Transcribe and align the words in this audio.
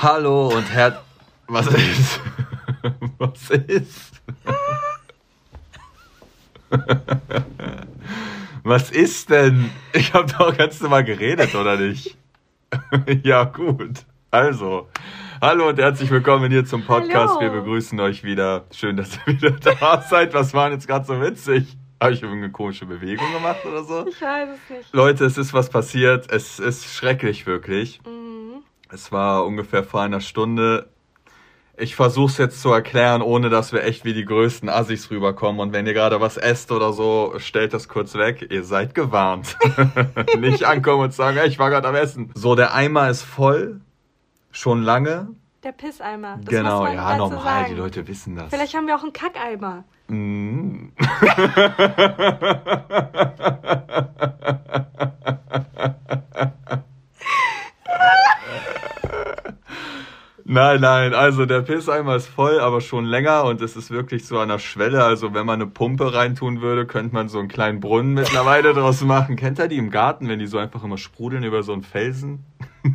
Hallo 0.00 0.46
und 0.54 0.72
her... 0.72 1.02
Was 1.48 1.66
ist? 1.66 2.20
Was 3.18 3.50
ist? 3.50 4.22
Was 8.62 8.90
ist 8.92 9.28
denn? 9.30 9.72
Ich 9.92 10.14
habe 10.14 10.32
doch 10.38 10.56
ganz 10.56 10.80
normal 10.80 11.02
geredet, 11.02 11.52
oder 11.56 11.76
nicht? 11.76 12.16
ja, 13.24 13.42
gut. 13.42 14.04
Also, 14.30 14.86
hallo 15.40 15.70
und 15.70 15.80
herzlich 15.80 16.12
willkommen 16.12 16.52
hier 16.52 16.64
zum 16.64 16.84
Podcast. 16.84 17.34
Hallo. 17.34 17.40
Wir 17.40 17.50
begrüßen 17.60 17.98
euch 17.98 18.22
wieder. 18.22 18.66
Schön, 18.70 18.96
dass 18.96 19.18
ihr 19.26 19.32
wieder 19.32 19.50
da 19.80 20.00
seid. 20.02 20.32
Was 20.32 20.54
war 20.54 20.70
jetzt 20.70 20.86
gerade 20.86 21.06
so 21.06 21.20
witzig? 21.20 21.76
Habe 22.00 22.12
ich 22.12 22.22
irgendeine 22.22 22.52
komische 22.52 22.86
Bewegung 22.86 23.32
gemacht 23.32 23.66
oder 23.66 23.82
so? 23.82 24.06
Ich 24.06 24.22
weiß 24.22 24.48
es 24.50 24.76
nicht. 24.76 24.94
Leute, 24.94 25.24
es 25.24 25.36
ist 25.36 25.52
was 25.52 25.68
passiert. 25.68 26.30
Es 26.30 26.60
ist 26.60 26.94
schrecklich, 26.94 27.46
wirklich. 27.46 28.00
Mhm. 28.06 28.27
Es 28.90 29.12
war 29.12 29.44
ungefähr 29.44 29.84
vor 29.84 30.00
einer 30.00 30.20
Stunde. 30.20 30.88
Ich 31.76 31.94
versuche 31.94 32.32
es 32.32 32.38
jetzt 32.38 32.62
zu 32.62 32.72
erklären, 32.72 33.22
ohne 33.22 33.50
dass 33.50 33.72
wir 33.72 33.84
echt 33.84 34.04
wie 34.04 34.14
die 34.14 34.24
größten 34.24 34.68
Assis 34.68 35.10
rüberkommen. 35.10 35.60
Und 35.60 35.72
wenn 35.72 35.86
ihr 35.86 35.94
gerade 35.94 36.20
was 36.20 36.36
esst 36.36 36.72
oder 36.72 36.92
so, 36.92 37.34
stellt 37.36 37.74
das 37.74 37.88
kurz 37.88 38.14
weg. 38.14 38.48
Ihr 38.50 38.64
seid 38.64 38.94
gewarnt. 38.94 39.56
Nicht 40.38 40.64
ankommen 40.64 41.04
und 41.04 41.14
sagen, 41.14 41.38
ich 41.46 41.58
war 41.58 41.70
gerade 41.70 41.86
am 41.86 41.94
Essen. 41.94 42.32
So, 42.34 42.56
der 42.56 42.74
Eimer 42.74 43.10
ist 43.10 43.22
voll. 43.22 43.80
Schon 44.50 44.82
lange. 44.82 45.28
Der 45.62 45.72
Pisseimer. 45.72 46.38
Das 46.40 46.46
genau, 46.46 46.86
ja, 46.86 47.16
normal. 47.16 47.66
Die 47.68 47.74
Leute 47.74 48.08
wissen 48.08 48.36
das. 48.36 48.48
Vielleicht 48.48 48.74
haben 48.74 48.86
wir 48.86 48.96
auch 48.96 49.02
einen 49.02 49.12
Kackeimer. 49.12 49.84
Mm. 50.08 50.88
Nein, 60.50 60.80
nein, 60.80 61.12
also 61.12 61.44
der 61.44 61.60
Pisseimer 61.60 62.16
ist 62.16 62.26
voll, 62.26 62.58
aber 62.58 62.80
schon 62.80 63.04
länger 63.04 63.44
und 63.44 63.60
es 63.60 63.76
ist 63.76 63.90
wirklich 63.90 64.24
so 64.24 64.38
an 64.38 64.48
der 64.48 64.58
Schwelle. 64.58 65.04
Also 65.04 65.34
wenn 65.34 65.44
man 65.44 65.60
eine 65.60 65.70
Pumpe 65.70 66.14
reintun 66.14 66.62
würde, 66.62 66.86
könnte 66.86 67.14
man 67.14 67.28
so 67.28 67.38
einen 67.38 67.48
kleinen 67.48 67.80
Brunnen 67.80 68.14
mittlerweile 68.14 68.72
draus 68.72 69.02
machen. 69.02 69.36
Kennt 69.36 69.58
ihr 69.58 69.68
die 69.68 69.76
im 69.76 69.90
Garten, 69.90 70.26
wenn 70.26 70.38
die 70.38 70.46
so 70.46 70.56
einfach 70.56 70.82
immer 70.82 70.96
sprudeln 70.96 71.44
über 71.44 71.62
so 71.62 71.74
einen 71.74 71.82
Felsen? 71.82 72.46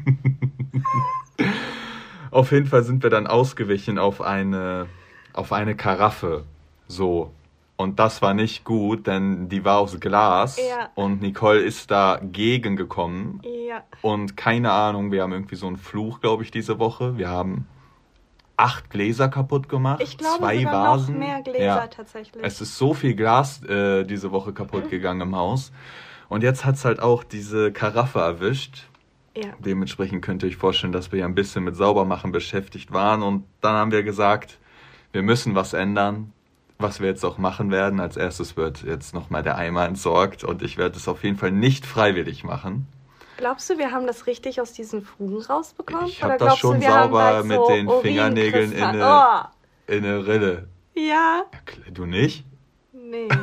auf 2.31 2.51
jeden 2.51 2.65
Fall 2.65 2.81
sind 2.81 3.03
wir 3.03 3.11
dann 3.11 3.27
ausgewichen 3.27 3.99
auf 3.99 4.19
eine, 4.21 4.87
auf 5.33 5.53
eine 5.53 5.75
Karaffe. 5.75 6.45
So. 6.87 7.35
Und 7.75 7.99
das 7.99 8.21
war 8.21 8.33
nicht 8.33 8.63
gut, 8.63 9.07
denn 9.07 9.49
die 9.49 9.65
war 9.65 9.79
aus 9.79 9.99
Glas 9.99 10.57
ja. 10.57 10.89
und 10.93 11.21
Nicole 11.21 11.59
ist 11.59 11.89
dagegen 11.89 12.75
gekommen. 12.75 13.41
Ja. 13.67 13.83
Und 14.01 14.37
keine 14.37 14.71
Ahnung, 14.71 15.11
wir 15.11 15.23
haben 15.23 15.33
irgendwie 15.33 15.55
so 15.55 15.67
einen 15.67 15.77
Fluch, 15.77 16.21
glaube 16.21 16.43
ich, 16.43 16.51
diese 16.51 16.77
Woche. 16.77 17.17
Wir 17.17 17.29
haben 17.29 17.67
acht 18.57 18.91
Gläser 18.91 19.27
kaputt 19.27 19.67
gemacht, 19.69 20.01
ich 20.03 20.17
glaube, 20.17 20.37
zwei 20.37 20.59
sogar 20.59 20.73
Vasen. 20.73 21.13
Noch 21.15 21.25
mehr 21.25 21.41
Gläser 21.41 21.63
ja. 21.63 21.87
tatsächlich. 21.87 22.43
Es 22.43 22.61
ist 22.61 22.77
so 22.77 22.93
viel 22.93 23.15
Glas 23.15 23.63
äh, 23.63 24.03
diese 24.03 24.31
Woche 24.31 24.53
kaputt 24.53 24.89
gegangen 24.91 25.21
im 25.21 25.35
Haus. 25.35 25.71
Und 26.29 26.43
jetzt 26.43 26.65
hat 26.65 26.75
es 26.75 26.85
halt 26.85 26.99
auch 26.99 27.23
diese 27.23 27.71
Karaffe 27.71 28.19
erwischt. 28.19 28.87
Ja. 29.35 29.49
Dementsprechend 29.57 30.23
könnt 30.23 30.43
ihr 30.43 30.49
euch 30.49 30.57
vorstellen, 30.57 30.93
dass 30.93 31.11
wir 31.11 31.19
ja 31.19 31.25
ein 31.25 31.33
bisschen 31.35 31.63
mit 31.63 31.75
Saubermachen 31.75 32.31
beschäftigt 32.31 32.93
waren. 32.93 33.23
Und 33.23 33.45
dann 33.61 33.75
haben 33.75 33.91
wir 33.91 34.03
gesagt, 34.03 34.59
wir 35.11 35.23
müssen 35.23 35.55
was 35.55 35.73
ändern 35.73 36.31
was 36.83 36.99
wir 36.99 37.07
jetzt 37.07 37.25
auch 37.25 37.39
machen 37.39 37.71
werden. 37.71 37.99
Als 37.99 38.15
erstes 38.15 38.55
wird 38.55 38.83
jetzt 38.83 39.15
nochmal 39.15 39.41
der 39.41 39.57
Eimer 39.57 39.85
entsorgt 39.85 40.43
und 40.43 40.61
ich 40.61 40.77
werde 40.77 40.97
es 40.97 41.07
auf 41.07 41.23
jeden 41.23 41.37
Fall 41.37 41.51
nicht 41.51 41.87
freiwillig 41.87 42.43
machen. 42.43 42.85
Glaubst 43.37 43.67
du, 43.69 43.79
wir 43.79 43.91
haben 43.91 44.05
das 44.05 44.27
richtig 44.27 44.61
aus 44.61 44.73
diesen 44.73 45.01
Fugen 45.01 45.41
rausbekommen? 45.41 46.05
Ich 46.05 46.21
habe 46.21 46.37
das 46.37 46.59
schon 46.59 46.79
du, 46.79 46.85
sauber 46.85 47.43
mit 47.43 47.57
so 47.57 47.67
den 47.67 47.89
Fingernägeln 48.01 48.71
in 48.71 48.83
eine, 48.83 49.03
oh. 49.03 49.91
in 49.91 50.05
eine 50.05 50.27
Rille. 50.27 50.67
Ja. 50.93 51.45
Du 51.91 52.05
nicht? 52.05 52.45
Nee. 52.91 53.27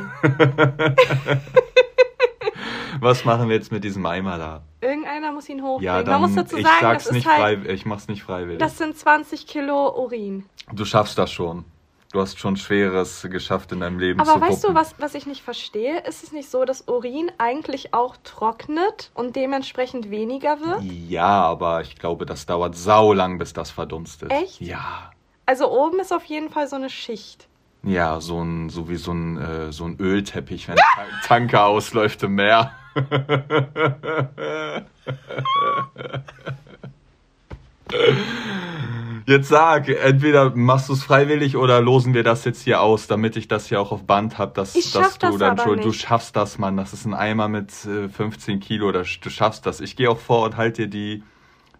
Was 2.99 3.25
machen 3.25 3.49
wir 3.49 3.55
jetzt 3.55 3.71
mit 3.71 3.83
diesem 3.83 4.05
Eimer 4.05 4.37
da? 4.37 4.61
Irgendeiner 4.79 5.31
muss 5.31 5.49
ihn 5.49 5.61
hochbringen. 5.61 5.83
Ja, 5.83 6.03
dann, 6.03 6.21
Man 6.21 6.29
muss 6.29 6.35
dazu 6.35 6.55
sagen, 6.55 6.67
ich 6.67 6.81
sag's 6.81 7.03
das 7.05 7.13
nicht 7.13 7.25
ist 7.25 7.31
halt, 7.31 7.63
frei, 7.63 7.73
ich 7.73 7.85
mach's 7.85 8.07
nicht 8.07 8.23
freiwillig. 8.23 8.59
Das 8.59 8.77
sind 8.77 8.95
20 8.95 9.47
Kilo 9.47 9.89
Urin. 9.99 10.45
Du 10.71 10.85
schaffst 10.85 11.17
das 11.17 11.31
schon. 11.31 11.65
Du 12.11 12.19
hast 12.19 12.39
schon 12.39 12.57
Schweres 12.57 13.25
geschafft 13.29 13.71
in 13.71 13.79
deinem 13.79 13.97
Leben 13.97 14.19
Aber 14.19 14.33
zu 14.33 14.41
weißt 14.41 14.63
du, 14.65 14.73
was, 14.73 14.95
was 14.97 15.15
ich 15.15 15.25
nicht 15.25 15.41
verstehe? 15.41 16.01
Ist 16.01 16.23
es 16.23 16.33
nicht 16.33 16.49
so, 16.49 16.65
dass 16.65 16.89
Urin 16.89 17.31
eigentlich 17.37 17.93
auch 17.93 18.17
trocknet 18.25 19.11
und 19.13 19.37
dementsprechend 19.37 20.11
weniger 20.11 20.59
wird? 20.59 20.83
Ja, 20.83 21.43
aber 21.43 21.79
ich 21.81 21.95
glaube, 21.95 22.25
das 22.25 22.45
dauert 22.45 22.75
saulang, 22.75 23.37
bis 23.37 23.53
das 23.53 23.71
verdunstet. 23.71 24.29
Echt? 24.29 24.59
Ja. 24.59 25.11
Also 25.45 25.71
oben 25.71 26.01
ist 26.01 26.11
auf 26.11 26.25
jeden 26.25 26.49
Fall 26.49 26.67
so 26.67 26.75
eine 26.75 26.89
Schicht. 26.89 27.47
Ja, 27.83 28.19
so 28.19 28.41
ein, 28.41 28.69
so 28.69 28.89
wie 28.89 28.97
so 28.97 29.13
ein, 29.13 29.37
äh, 29.37 29.71
so 29.71 29.85
ein 29.85 29.97
Ölteppich, 29.97 30.67
wenn 30.67 30.77
ein 30.77 31.21
Tanker 31.23 31.65
ausläuft 31.65 32.23
im 32.23 32.35
Meer. 32.35 32.73
Jetzt 39.27 39.49
sag, 39.49 39.89
entweder 39.89 40.55
machst 40.55 40.89
du 40.89 40.93
es 40.93 41.03
freiwillig 41.03 41.55
oder 41.57 41.81
losen 41.81 42.13
wir 42.13 42.23
das 42.23 42.45
jetzt 42.45 42.63
hier 42.63 42.81
aus, 42.81 43.07
damit 43.07 43.35
ich 43.35 43.47
das 43.47 43.67
hier 43.67 43.81
auch 43.81 43.91
auf 43.91 44.03
Band 44.03 44.37
habe, 44.37 44.53
dass, 44.53 44.73
dass 44.73 45.17
du 45.17 45.29
das 45.29 45.37
dann 45.37 45.57
schon, 45.57 45.75
nicht. 45.75 45.85
du 45.85 45.93
schaffst 45.93 46.35
das, 46.35 46.57
Mann. 46.57 46.77
Das 46.77 46.93
ist 46.93 47.05
ein 47.05 47.13
Eimer 47.13 47.47
mit 47.47 47.71
äh, 47.85 48.09
15 48.09 48.59
Kilo, 48.59 48.91
du 48.91 49.03
schaffst 49.03 49.65
das. 49.65 49.79
Ich 49.79 49.95
gehe 49.95 50.09
auch 50.09 50.19
vor 50.19 50.45
und 50.45 50.57
halte 50.57 50.87
dir 50.87 50.87
die, 50.87 51.23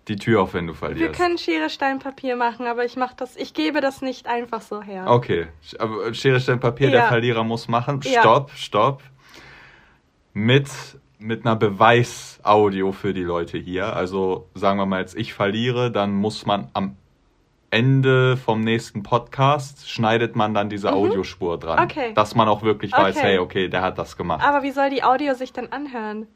die 0.08 0.16
Tür 0.16 0.42
auf, 0.42 0.54
wenn 0.54 0.68
du 0.68 0.74
verlierst. 0.74 1.02
Wir 1.02 1.12
können 1.12 1.38
Schere, 1.38 1.70
Stein, 1.70 2.00
Papier 2.00 2.36
machen, 2.36 2.66
aber 2.66 2.86
ich 2.86 2.96
mach 2.96 3.14
das, 3.14 3.36
ich 3.36 3.54
gebe 3.54 3.82
das 3.82 4.02
nicht 4.02 4.28
einfach 4.28 4.62
so 4.62 4.82
her. 4.82 5.06
Okay, 5.08 5.48
aber 5.80 6.14
Schere, 6.14 6.40
Stein, 6.40 6.60
Papier, 6.60 6.90
ja. 6.90 7.00
der 7.00 7.08
Verlierer 7.08 7.44
muss 7.44 7.68
machen. 7.68 8.02
Stopp, 8.02 8.50
ja. 8.50 8.56
stopp. 8.56 9.04
Mit 10.34 10.70
mit 11.22 11.46
einer 11.46 11.56
Beweisaudio 11.56 12.92
für 12.92 13.14
die 13.14 13.22
Leute 13.22 13.58
hier. 13.58 13.96
Also 13.96 14.50
sagen 14.56 14.80
wir 14.80 14.88
mal 14.88 15.02
jetzt, 15.02 15.16
ich 15.16 15.34
verliere, 15.34 15.92
dann 15.92 16.14
muss 16.14 16.46
man 16.46 16.70
am 16.74 16.98
Ende 17.72 18.36
vom 18.36 18.62
nächsten 18.62 19.02
Podcast 19.02 19.90
schneidet 19.90 20.36
man 20.36 20.54
dann 20.54 20.70
diese 20.70 20.90
mhm. 20.90 20.94
Audiospur 20.94 21.58
dran. 21.58 21.80
Okay. 21.80 22.14
Dass 22.14 22.36
man 22.36 22.48
auch 22.50 22.64
wirklich 22.64 22.92
weiß, 22.92 23.16
okay. 23.16 23.26
hey, 23.26 23.38
okay, 23.40 23.68
der 23.70 23.82
hat 23.82 23.98
das 23.98 24.18
gemacht. 24.18 24.46
Aber 24.46 24.62
wie 24.62 24.72
soll 24.72 24.90
die 24.90 25.04
Audio 25.04 25.34
sich 25.34 25.54
dann 25.54 25.68
anhören? 25.68 26.28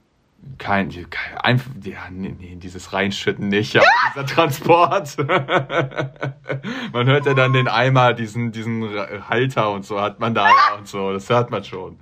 Kein, 0.57 0.89
kein 0.89 1.37
einfach, 1.39 1.71
ja, 1.83 1.97
nee, 2.11 2.35
nee, 2.39 2.55
dieses 2.55 2.93
Reinschütten 2.93 3.49
nicht, 3.49 3.75
aber 3.75 3.85
dieser 4.13 4.25
Transport. 4.25 5.17
man 6.93 7.07
hört 7.07 7.25
ja 7.25 7.33
dann 7.33 7.51
den 7.51 7.67
Eimer, 7.67 8.13
diesen, 8.13 8.51
diesen 8.51 8.87
Halter 9.27 9.71
und 9.71 9.85
so 9.85 9.99
hat 9.99 10.19
man 10.19 10.35
da 10.35 10.45
ja 10.45 10.77
und 10.77 10.87
so, 10.87 11.11
das 11.11 11.29
hört 11.29 11.51
man 11.51 11.63
schon. 11.63 11.99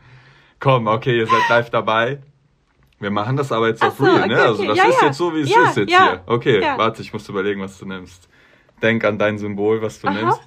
Komm, 0.59 0.87
okay, 0.87 1.17
ihr 1.17 1.27
seid 1.27 1.49
live 1.49 1.69
dabei. 1.69 2.19
Wir 2.99 3.11
machen 3.11 3.35
das 3.35 3.51
aber 3.51 3.67
jetzt 3.67 3.83
auf 3.83 3.97
so, 3.97 4.03
Real, 4.03 4.19
okay, 4.19 4.27
ne? 4.27 4.41
Also 4.41 4.65
das 4.65 4.77
ja, 4.77 4.85
ist 4.85 5.01
ja. 5.01 5.07
jetzt 5.07 5.17
so, 5.17 5.33
wie 5.33 5.41
es 5.41 5.49
ja, 5.49 5.63
ist 5.63 5.77
jetzt 5.77 5.89
hier. 5.89 6.21
Okay, 6.25 6.61
warte, 6.61 7.01
ich 7.01 7.11
muss 7.13 7.27
überlegen, 7.27 7.61
was 7.61 7.77
du 7.77 7.85
nimmst. 7.85 8.29
Denk 8.83 9.03
an 9.05 9.17
dein 9.17 9.39
Symbol, 9.39 9.81
was 9.81 10.01
du 10.01 10.09
Aha. 10.09 10.13
nimmst. 10.13 10.41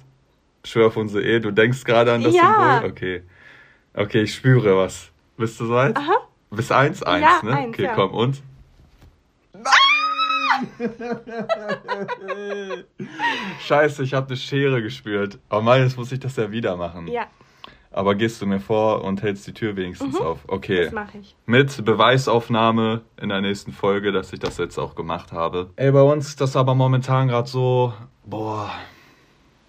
Schwör 0.63 0.87
auf 0.87 0.97
unsere 0.97 1.23
Ehe. 1.23 1.41
Du 1.41 1.51
denkst 1.51 1.83
gerade 1.83 2.13
an 2.13 2.23
das 2.23 2.33
ja. 2.33 2.79
Symbol? 2.79 2.91
Okay. 2.91 3.23
Okay, 3.93 4.21
ich 4.21 4.35
spüre 4.35 4.77
was. 4.77 5.11
Bist 5.37 5.59
du 5.59 5.65
soweit? 5.65 5.97
Aha. 5.97 6.27
Bis 6.51 6.71
eins? 6.71 7.03
Eins, 7.03 7.25
ja, 7.25 7.41
ne? 7.43 7.55
Eins, 7.55 7.69
okay, 7.69 7.83
ja. 7.83 7.95
komm, 7.95 8.11
und? 8.11 8.41
Nein! 9.53 9.63
Scheiße, 13.59 14.03
ich 14.03 14.13
habe 14.13 14.27
eine 14.27 14.37
Schere 14.37 14.81
gespürt. 14.81 15.39
Aber 15.49 15.71
oh 15.71 15.75
jetzt 15.75 15.97
muss 15.97 16.11
ich 16.11 16.19
das 16.19 16.35
ja 16.35 16.51
wieder 16.51 16.77
machen. 16.77 17.07
Ja. 17.07 17.27
Aber 17.97 18.13
gehst 18.13 18.39
du 18.43 18.45
mir 18.45 18.59
vor 18.59 19.03
und 19.03 19.23
hältst 19.23 19.47
die 19.47 19.53
Tür 19.53 19.75
wenigstens 19.75 20.19
mhm. 20.19 20.25
auf? 20.25 20.39
Okay. 20.47 20.83
Das 20.83 20.93
mache 20.93 21.17
ich. 21.17 21.35
Mit 21.47 21.83
Beweisaufnahme 21.83 23.01
in 23.19 23.29
der 23.29 23.41
nächsten 23.41 23.71
Folge, 23.71 24.11
dass 24.11 24.31
ich 24.31 24.39
das 24.39 24.59
jetzt 24.59 24.77
auch 24.77 24.93
gemacht 24.93 25.31
habe. 25.31 25.71
Ey, 25.77 25.91
bei 25.91 26.03
uns 26.03 26.27
ist 26.27 26.39
das 26.39 26.55
aber 26.55 26.75
momentan 26.75 27.27
gerade 27.27 27.49
so, 27.49 27.93
boah, 28.23 28.69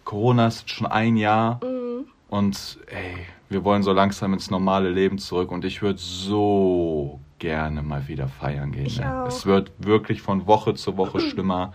Corona 0.05 0.49
ist 0.49 0.69
schon 0.69 0.87
ein 0.87 1.17
Jahr 1.17 1.58
mhm. 1.64 2.05
und 2.29 2.79
ey, 2.88 3.17
wir 3.49 3.64
wollen 3.64 3.82
so 3.82 3.93
langsam 3.93 4.35
ins 4.35 4.50
normale 4.50 4.91
Leben 4.91 5.17
zurück 5.17 5.50
und 5.50 5.64
ich 5.64 5.81
würde 5.81 5.99
so 5.99 7.20
gerne 7.38 7.82
mal 7.82 8.08
wieder 8.08 8.29
feiern 8.29 8.73
gehen. 8.73 8.94
Ne? 8.94 9.25
Es 9.26 9.47
wird 9.47 9.73
wirklich 9.79 10.20
von 10.20 10.47
Woche 10.47 10.75
zu 10.75 10.99
Woche 10.99 11.19
schlimmer, 11.31 11.73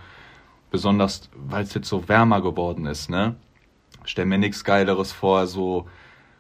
besonders 0.69 1.31
weil 1.33 1.63
es 1.63 1.74
jetzt 1.74 1.89
so 1.89 2.07
wärmer 2.07 2.42
geworden 2.42 2.86
ist, 2.86 3.10
ne? 3.10 3.38
Stell 4.06 4.25
mir 4.25 4.38
nichts 4.38 4.63
Geileres 4.63 5.12
vor, 5.12 5.48
so 5.48 5.88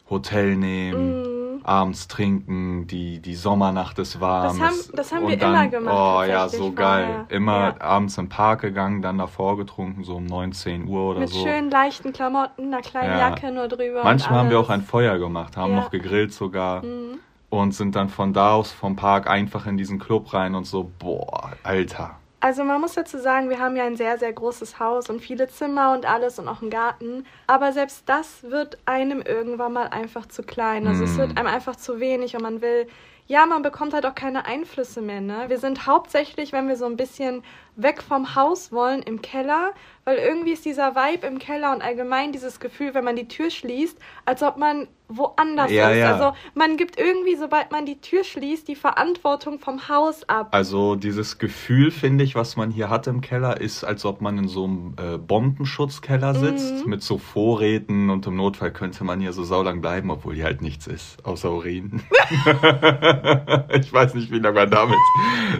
Hotel 0.09 0.55
nehmen, 0.55 1.59
mm. 1.59 1.65
abends 1.65 2.07
trinken, 2.07 2.87
die, 2.87 3.19
die 3.19 3.35
Sommernacht 3.35 3.97
ist 3.99 4.19
warm. 4.19 4.59
Das 4.59 4.69
haben, 4.69 4.95
das 4.95 5.11
haben 5.13 5.27
wir 5.27 5.37
dann, 5.37 5.53
immer 5.53 5.67
gemacht. 5.67 5.95
Oh 5.95 6.23
ja, 6.29 6.49
so 6.49 6.71
geil. 6.71 7.05
Vorher. 7.05 7.25
Immer 7.29 7.59
ja. 7.59 7.81
abends 7.81 8.17
im 8.17 8.29
Park 8.29 8.61
gegangen, 8.61 9.01
dann 9.01 9.17
davor 9.17 9.57
getrunken, 9.57 10.03
so 10.03 10.15
um 10.15 10.25
19 10.25 10.87
Uhr 10.87 11.11
oder 11.11 11.19
Mit 11.19 11.29
so. 11.29 11.37
Mit 11.37 11.47
schönen 11.47 11.71
leichten 11.71 12.13
Klamotten, 12.13 12.67
einer 12.67 12.81
kleinen 12.81 13.17
ja. 13.17 13.29
Jacke 13.29 13.51
nur 13.51 13.67
drüber. 13.67 14.03
Manchmal 14.03 14.39
haben 14.39 14.49
wir 14.49 14.59
auch 14.59 14.69
ein 14.69 14.81
Feuer 14.81 15.17
gemacht, 15.17 15.57
haben 15.57 15.73
ja. 15.73 15.81
noch 15.81 15.91
gegrillt 15.91 16.33
sogar. 16.33 16.83
Mm. 16.83 17.19
Und 17.49 17.75
sind 17.75 17.95
dann 17.95 18.09
von 18.09 18.33
da 18.33 18.53
aus 18.53 18.71
vom 18.71 18.95
Park 18.95 19.29
einfach 19.29 19.67
in 19.67 19.77
diesen 19.77 19.99
Club 19.99 20.33
rein 20.33 20.55
und 20.55 20.65
so, 20.65 20.91
boah, 20.97 21.51
Alter. 21.61 22.15
Also 22.43 22.65
man 22.65 22.81
muss 22.81 22.95
dazu 22.95 23.19
sagen, 23.19 23.49
wir 23.49 23.59
haben 23.59 23.77
ja 23.77 23.85
ein 23.85 23.95
sehr, 23.95 24.17
sehr 24.17 24.33
großes 24.33 24.77
Haus 24.77 25.09
und 25.09 25.21
viele 25.21 25.47
Zimmer 25.47 25.93
und 25.93 26.05
alles 26.05 26.39
und 26.39 26.49
auch 26.49 26.61
einen 26.61 26.69
Garten. 26.69 27.25
Aber 27.47 27.71
selbst 27.71 28.03
das 28.07 28.43
wird 28.43 28.79
einem 28.83 29.21
irgendwann 29.21 29.71
mal 29.71 29.87
einfach 29.87 30.25
zu 30.25 30.43
klein. 30.43 30.85
Also 30.85 31.03
mm. 31.03 31.05
es 31.05 31.17
wird 31.17 31.29
hm. 31.29 31.37
einem 31.37 31.47
einfach 31.47 31.77
zu 31.77 32.01
wenig 32.01 32.35
und 32.35 32.41
man 32.41 32.61
will 32.61 32.87
ja, 33.27 33.45
man 33.45 33.61
bekommt 33.61 33.93
halt 33.93 34.05
auch 34.05 34.15
keine 34.15 34.45
Einflüsse 34.45 35.01
mehr. 35.01 35.21
Ne? 35.21 35.45
Wir 35.47 35.57
sind 35.57 35.87
hauptsächlich, 35.87 36.51
wenn 36.51 36.67
wir 36.67 36.75
so 36.75 36.85
ein 36.85 36.97
bisschen 36.97 37.43
weg 37.75 38.01
vom 38.01 38.35
Haus 38.35 38.71
wollen, 38.71 39.01
im 39.01 39.21
Keller, 39.21 39.71
weil 40.05 40.17
irgendwie 40.17 40.51
ist 40.51 40.65
dieser 40.65 40.95
Vibe 40.95 41.25
im 41.27 41.39
Keller 41.39 41.73
und 41.73 41.81
allgemein 41.81 42.31
dieses 42.31 42.59
Gefühl, 42.59 42.93
wenn 42.93 43.03
man 43.03 43.15
die 43.15 43.27
Tür 43.27 43.49
schließt, 43.49 43.97
als 44.25 44.43
ob 44.43 44.57
man 44.57 44.87
woanders 45.07 45.71
ja, 45.71 45.89
ist. 45.89 45.97
Ja. 45.99 46.13
Also 46.13 46.37
man 46.55 46.77
gibt 46.77 46.99
irgendwie, 46.99 47.35
sobald 47.35 47.71
man 47.71 47.85
die 47.85 47.99
Tür 48.01 48.23
schließt, 48.23 48.67
die 48.67 48.75
Verantwortung 48.75 49.59
vom 49.59 49.87
Haus 49.87 50.27
ab. 50.27 50.49
Also 50.51 50.95
dieses 50.95 51.37
Gefühl, 51.37 51.91
finde 51.91 52.23
ich, 52.23 52.35
was 52.35 52.55
man 52.55 52.71
hier 52.71 52.89
hat 52.89 53.07
im 53.07 53.21
Keller, 53.21 53.61
ist, 53.61 53.83
als 53.83 54.05
ob 54.05 54.21
man 54.21 54.37
in 54.37 54.47
so 54.47 54.65
einem 54.65 54.95
äh, 54.97 55.17
Bombenschutzkeller 55.17 56.35
sitzt, 56.35 56.83
mhm. 56.83 56.89
mit 56.89 57.03
so 57.03 57.17
Vorräten 57.17 58.09
und 58.09 58.25
im 58.27 58.35
Notfall 58.35 58.71
könnte 58.71 59.03
man 59.03 59.19
hier 59.19 59.33
so 59.33 59.43
saulang 59.43 59.81
bleiben, 59.81 60.09
obwohl 60.09 60.35
hier 60.35 60.45
halt 60.45 60.61
nichts 60.61 60.87
ist, 60.87 61.23
außer 61.25 61.51
Urin. 61.51 62.01
ich 63.79 63.93
weiß 63.93 64.15
nicht, 64.15 64.31
wie 64.31 64.39
lange 64.39 64.55
man 64.55 64.69
damit 64.69 64.97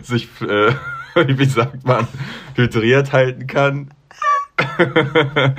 sich, 0.01 0.27
äh, 0.41 0.73
wie 1.27 1.45
sagt 1.45 1.85
man, 1.85 2.07
hydriert 2.55 3.13
halten 3.13 3.47
kann. 3.47 3.89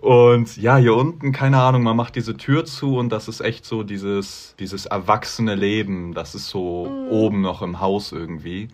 Und 0.00 0.56
ja, 0.56 0.78
hier 0.78 0.94
unten, 0.94 1.32
keine 1.32 1.60
Ahnung, 1.60 1.82
man 1.82 1.96
macht 1.96 2.16
diese 2.16 2.34
Tür 2.34 2.64
zu 2.64 2.96
und 2.96 3.10
das 3.10 3.28
ist 3.28 3.42
echt 3.42 3.66
so 3.66 3.82
dieses, 3.82 4.54
dieses 4.58 4.86
erwachsene 4.86 5.54
Leben, 5.54 6.14
das 6.14 6.34
ist 6.34 6.48
so 6.48 6.86
mhm. 6.86 7.08
oben 7.08 7.40
noch 7.42 7.60
im 7.60 7.80
Haus 7.80 8.10
irgendwie. 8.10 8.68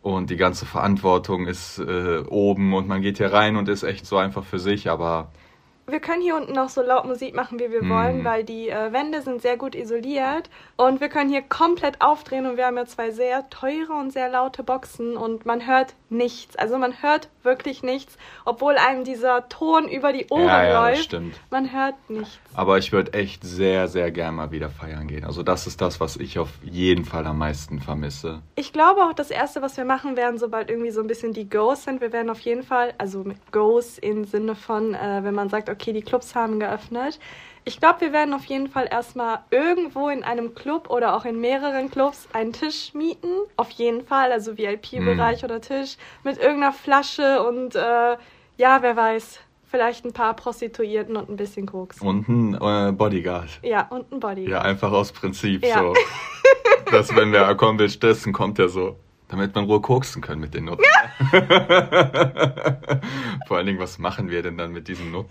Und 0.00 0.30
die 0.30 0.36
ganze 0.36 0.64
Verantwortung 0.64 1.46
ist 1.46 1.78
äh, 1.78 2.20
oben 2.26 2.72
und 2.72 2.88
man 2.88 3.02
geht 3.02 3.18
hier 3.18 3.30
rein 3.30 3.56
und 3.56 3.68
ist 3.68 3.82
echt 3.82 4.06
so 4.06 4.16
einfach 4.16 4.44
für 4.44 4.58
sich, 4.58 4.88
aber 4.88 5.30
wir 5.90 6.00
können 6.00 6.22
hier 6.22 6.36
unten 6.36 6.52
noch 6.52 6.68
so 6.68 6.82
laut 6.82 7.04
Musik 7.04 7.34
machen, 7.34 7.58
wie 7.58 7.70
wir 7.70 7.82
mm. 7.82 7.90
wollen, 7.90 8.24
weil 8.24 8.44
die 8.44 8.68
äh, 8.68 8.92
Wände 8.92 9.22
sind 9.22 9.42
sehr 9.42 9.56
gut 9.56 9.74
isoliert 9.74 10.50
und 10.76 11.00
wir 11.00 11.08
können 11.08 11.30
hier 11.30 11.42
komplett 11.42 12.00
aufdrehen 12.00 12.46
und 12.46 12.56
wir 12.56 12.66
haben 12.66 12.76
ja 12.76 12.86
zwei 12.86 13.10
sehr 13.10 13.48
teure 13.50 13.92
und 13.92 14.12
sehr 14.12 14.28
laute 14.28 14.62
Boxen 14.62 15.16
und 15.16 15.46
man 15.46 15.66
hört 15.66 15.94
nichts. 16.08 16.56
Also 16.56 16.78
man 16.78 17.02
hört 17.02 17.28
wirklich 17.44 17.82
nichts, 17.82 18.16
obwohl 18.44 18.76
einem 18.76 19.04
dieser 19.04 19.48
Ton 19.48 19.88
über 19.88 20.12
die 20.12 20.26
Ohren 20.30 20.46
ja, 20.46 20.64
ja, 20.64 20.88
läuft. 20.88 21.04
Stimmt. 21.04 21.40
Man 21.50 21.72
hört 21.72 21.94
nichts. 22.08 22.38
Aber 22.54 22.78
ich 22.78 22.92
würde 22.92 23.12
echt 23.12 23.44
sehr, 23.44 23.88
sehr 23.88 24.10
gerne 24.10 24.36
mal 24.36 24.50
wieder 24.50 24.68
feiern 24.68 25.06
gehen. 25.06 25.24
Also 25.24 25.42
das 25.42 25.66
ist 25.66 25.80
das, 25.80 26.00
was 26.00 26.16
ich 26.16 26.38
auf 26.38 26.50
jeden 26.62 27.04
Fall 27.04 27.26
am 27.26 27.38
meisten 27.38 27.80
vermisse. 27.80 28.42
Ich 28.56 28.72
glaube 28.72 29.02
auch, 29.02 29.12
das 29.12 29.30
Erste, 29.30 29.62
was 29.62 29.76
wir 29.76 29.84
machen 29.84 30.16
werden, 30.16 30.38
sobald 30.38 30.70
irgendwie 30.70 30.90
so 30.90 31.00
ein 31.00 31.06
bisschen 31.06 31.32
die 31.32 31.48
Goes 31.48 31.84
sind, 31.84 32.00
wir 32.00 32.12
werden 32.12 32.30
auf 32.30 32.40
jeden 32.40 32.62
Fall, 32.62 32.94
also 32.98 33.24
mit 33.24 33.52
Goes 33.52 33.98
im 33.98 34.24
Sinne 34.24 34.54
von, 34.54 34.94
äh, 34.94 35.20
wenn 35.22 35.34
man 35.34 35.48
sagt, 35.48 35.68
okay, 35.68 35.92
die 35.92 36.02
Clubs 36.02 36.34
haben 36.34 36.60
geöffnet, 36.60 37.18
ich 37.64 37.78
glaube, 37.78 38.00
wir 38.00 38.12
werden 38.12 38.34
auf 38.34 38.44
jeden 38.46 38.68
Fall 38.68 38.88
erstmal 38.90 39.40
irgendwo 39.50 40.08
in 40.08 40.24
einem 40.24 40.54
Club 40.54 40.90
oder 40.90 41.14
auch 41.14 41.24
in 41.24 41.40
mehreren 41.40 41.90
Clubs 41.90 42.28
einen 42.32 42.52
Tisch 42.52 42.94
mieten. 42.94 43.28
Auf 43.56 43.70
jeden 43.70 44.04
Fall, 44.04 44.32
also 44.32 44.56
VIP-Bereich 44.56 45.42
mm. 45.42 45.44
oder 45.44 45.60
Tisch 45.60 45.96
mit 46.24 46.38
irgendeiner 46.38 46.72
Flasche 46.72 47.42
und 47.42 47.74
äh, 47.74 48.16
ja, 48.56 48.82
wer 48.82 48.96
weiß, 48.96 49.40
vielleicht 49.70 50.04
ein 50.04 50.12
paar 50.12 50.34
Prostituierten 50.34 51.16
und 51.16 51.30
ein 51.30 51.36
bisschen 51.36 51.66
Koks. 51.66 52.00
Und 52.00 52.28
ein 52.28 52.54
äh, 52.54 52.92
Bodyguard. 52.92 53.60
Ja, 53.62 53.86
und 53.88 54.12
ein 54.12 54.20
Bodyguard. 54.20 54.48
Ja, 54.48 54.62
einfach 54.62 54.92
aus 54.92 55.12
Prinzip 55.12 55.64
ja. 55.64 55.78
so. 55.78 55.94
dass 56.90 57.14
wenn 57.14 57.32
wir 57.32 57.54
kommen 57.54 57.78
will 57.78 57.88
stessen, 57.88 58.32
kommt 58.32 58.58
er 58.58 58.68
so. 58.68 58.96
Damit 59.28 59.54
man 59.54 59.66
Ruhe 59.66 59.80
koksen 59.80 60.22
können 60.22 60.40
mit 60.40 60.54
den 60.54 60.64
Nutten. 60.64 60.82
Vor 63.46 63.56
allen 63.56 63.66
Dingen, 63.66 63.78
was 63.78 63.98
machen 63.98 64.28
wir 64.28 64.42
denn 64.42 64.58
dann 64.58 64.72
mit 64.72 64.88
diesen 64.88 65.12
Nutten? 65.12 65.30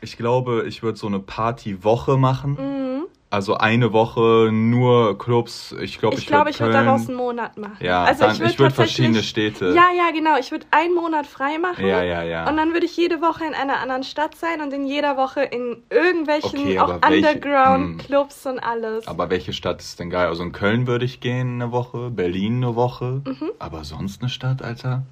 Ich 0.00 0.16
glaube, 0.16 0.64
ich 0.66 0.82
würde 0.82 0.98
so 0.98 1.06
eine 1.06 1.18
Partywoche 1.18 2.16
machen. 2.16 2.52
Mhm. 2.52 2.88
Also 3.30 3.54
eine 3.58 3.92
Woche 3.92 4.48
nur 4.50 5.18
Clubs. 5.18 5.74
Ich 5.82 5.98
glaube, 5.98 6.14
ich, 6.16 6.22
ich, 6.22 6.28
glaub, 6.28 6.48
ich 6.48 6.58
würde 6.60 6.72
daraus 6.72 7.08
einen 7.08 7.18
Monat 7.18 7.58
machen. 7.58 7.76
Ja, 7.80 8.04
also 8.04 8.24
dann, 8.24 8.32
ich 8.32 8.40
würde 8.40 8.58
würd 8.58 8.72
verschiedene 8.72 9.22
Städte. 9.22 9.66
Ja, 9.66 9.88
ja, 9.94 10.10
genau. 10.14 10.38
Ich 10.38 10.50
würde 10.50 10.64
einen 10.70 10.94
Monat 10.94 11.26
frei 11.26 11.58
machen. 11.58 11.86
Ja, 11.86 12.02
ja, 12.02 12.22
ja. 12.22 12.48
Und 12.48 12.56
dann 12.56 12.72
würde 12.72 12.86
ich 12.86 12.96
jede 12.96 13.20
Woche 13.20 13.44
in 13.44 13.52
einer 13.52 13.80
anderen 13.80 14.02
Stadt 14.02 14.34
sein 14.34 14.62
und 14.62 14.72
in 14.72 14.86
jeder 14.86 15.18
Woche 15.18 15.42
in 15.42 15.82
irgendwelchen 15.90 16.58
okay, 16.58 16.80
auch 16.80 17.00
Underground-Clubs 17.06 18.44
hm. 18.46 18.52
und 18.52 18.58
alles. 18.60 19.06
Aber 19.06 19.28
welche 19.28 19.52
Stadt 19.52 19.82
ist 19.82 20.00
denn 20.00 20.08
geil? 20.08 20.28
Also 20.28 20.42
in 20.42 20.52
Köln 20.52 20.86
würde 20.86 21.04
ich 21.04 21.20
gehen 21.20 21.60
eine 21.60 21.70
Woche, 21.70 22.10
Berlin 22.10 22.64
eine 22.64 22.76
Woche. 22.76 23.20
Mhm. 23.26 23.50
Aber 23.58 23.84
sonst 23.84 24.22
eine 24.22 24.30
Stadt, 24.30 24.62
Alter? 24.62 25.02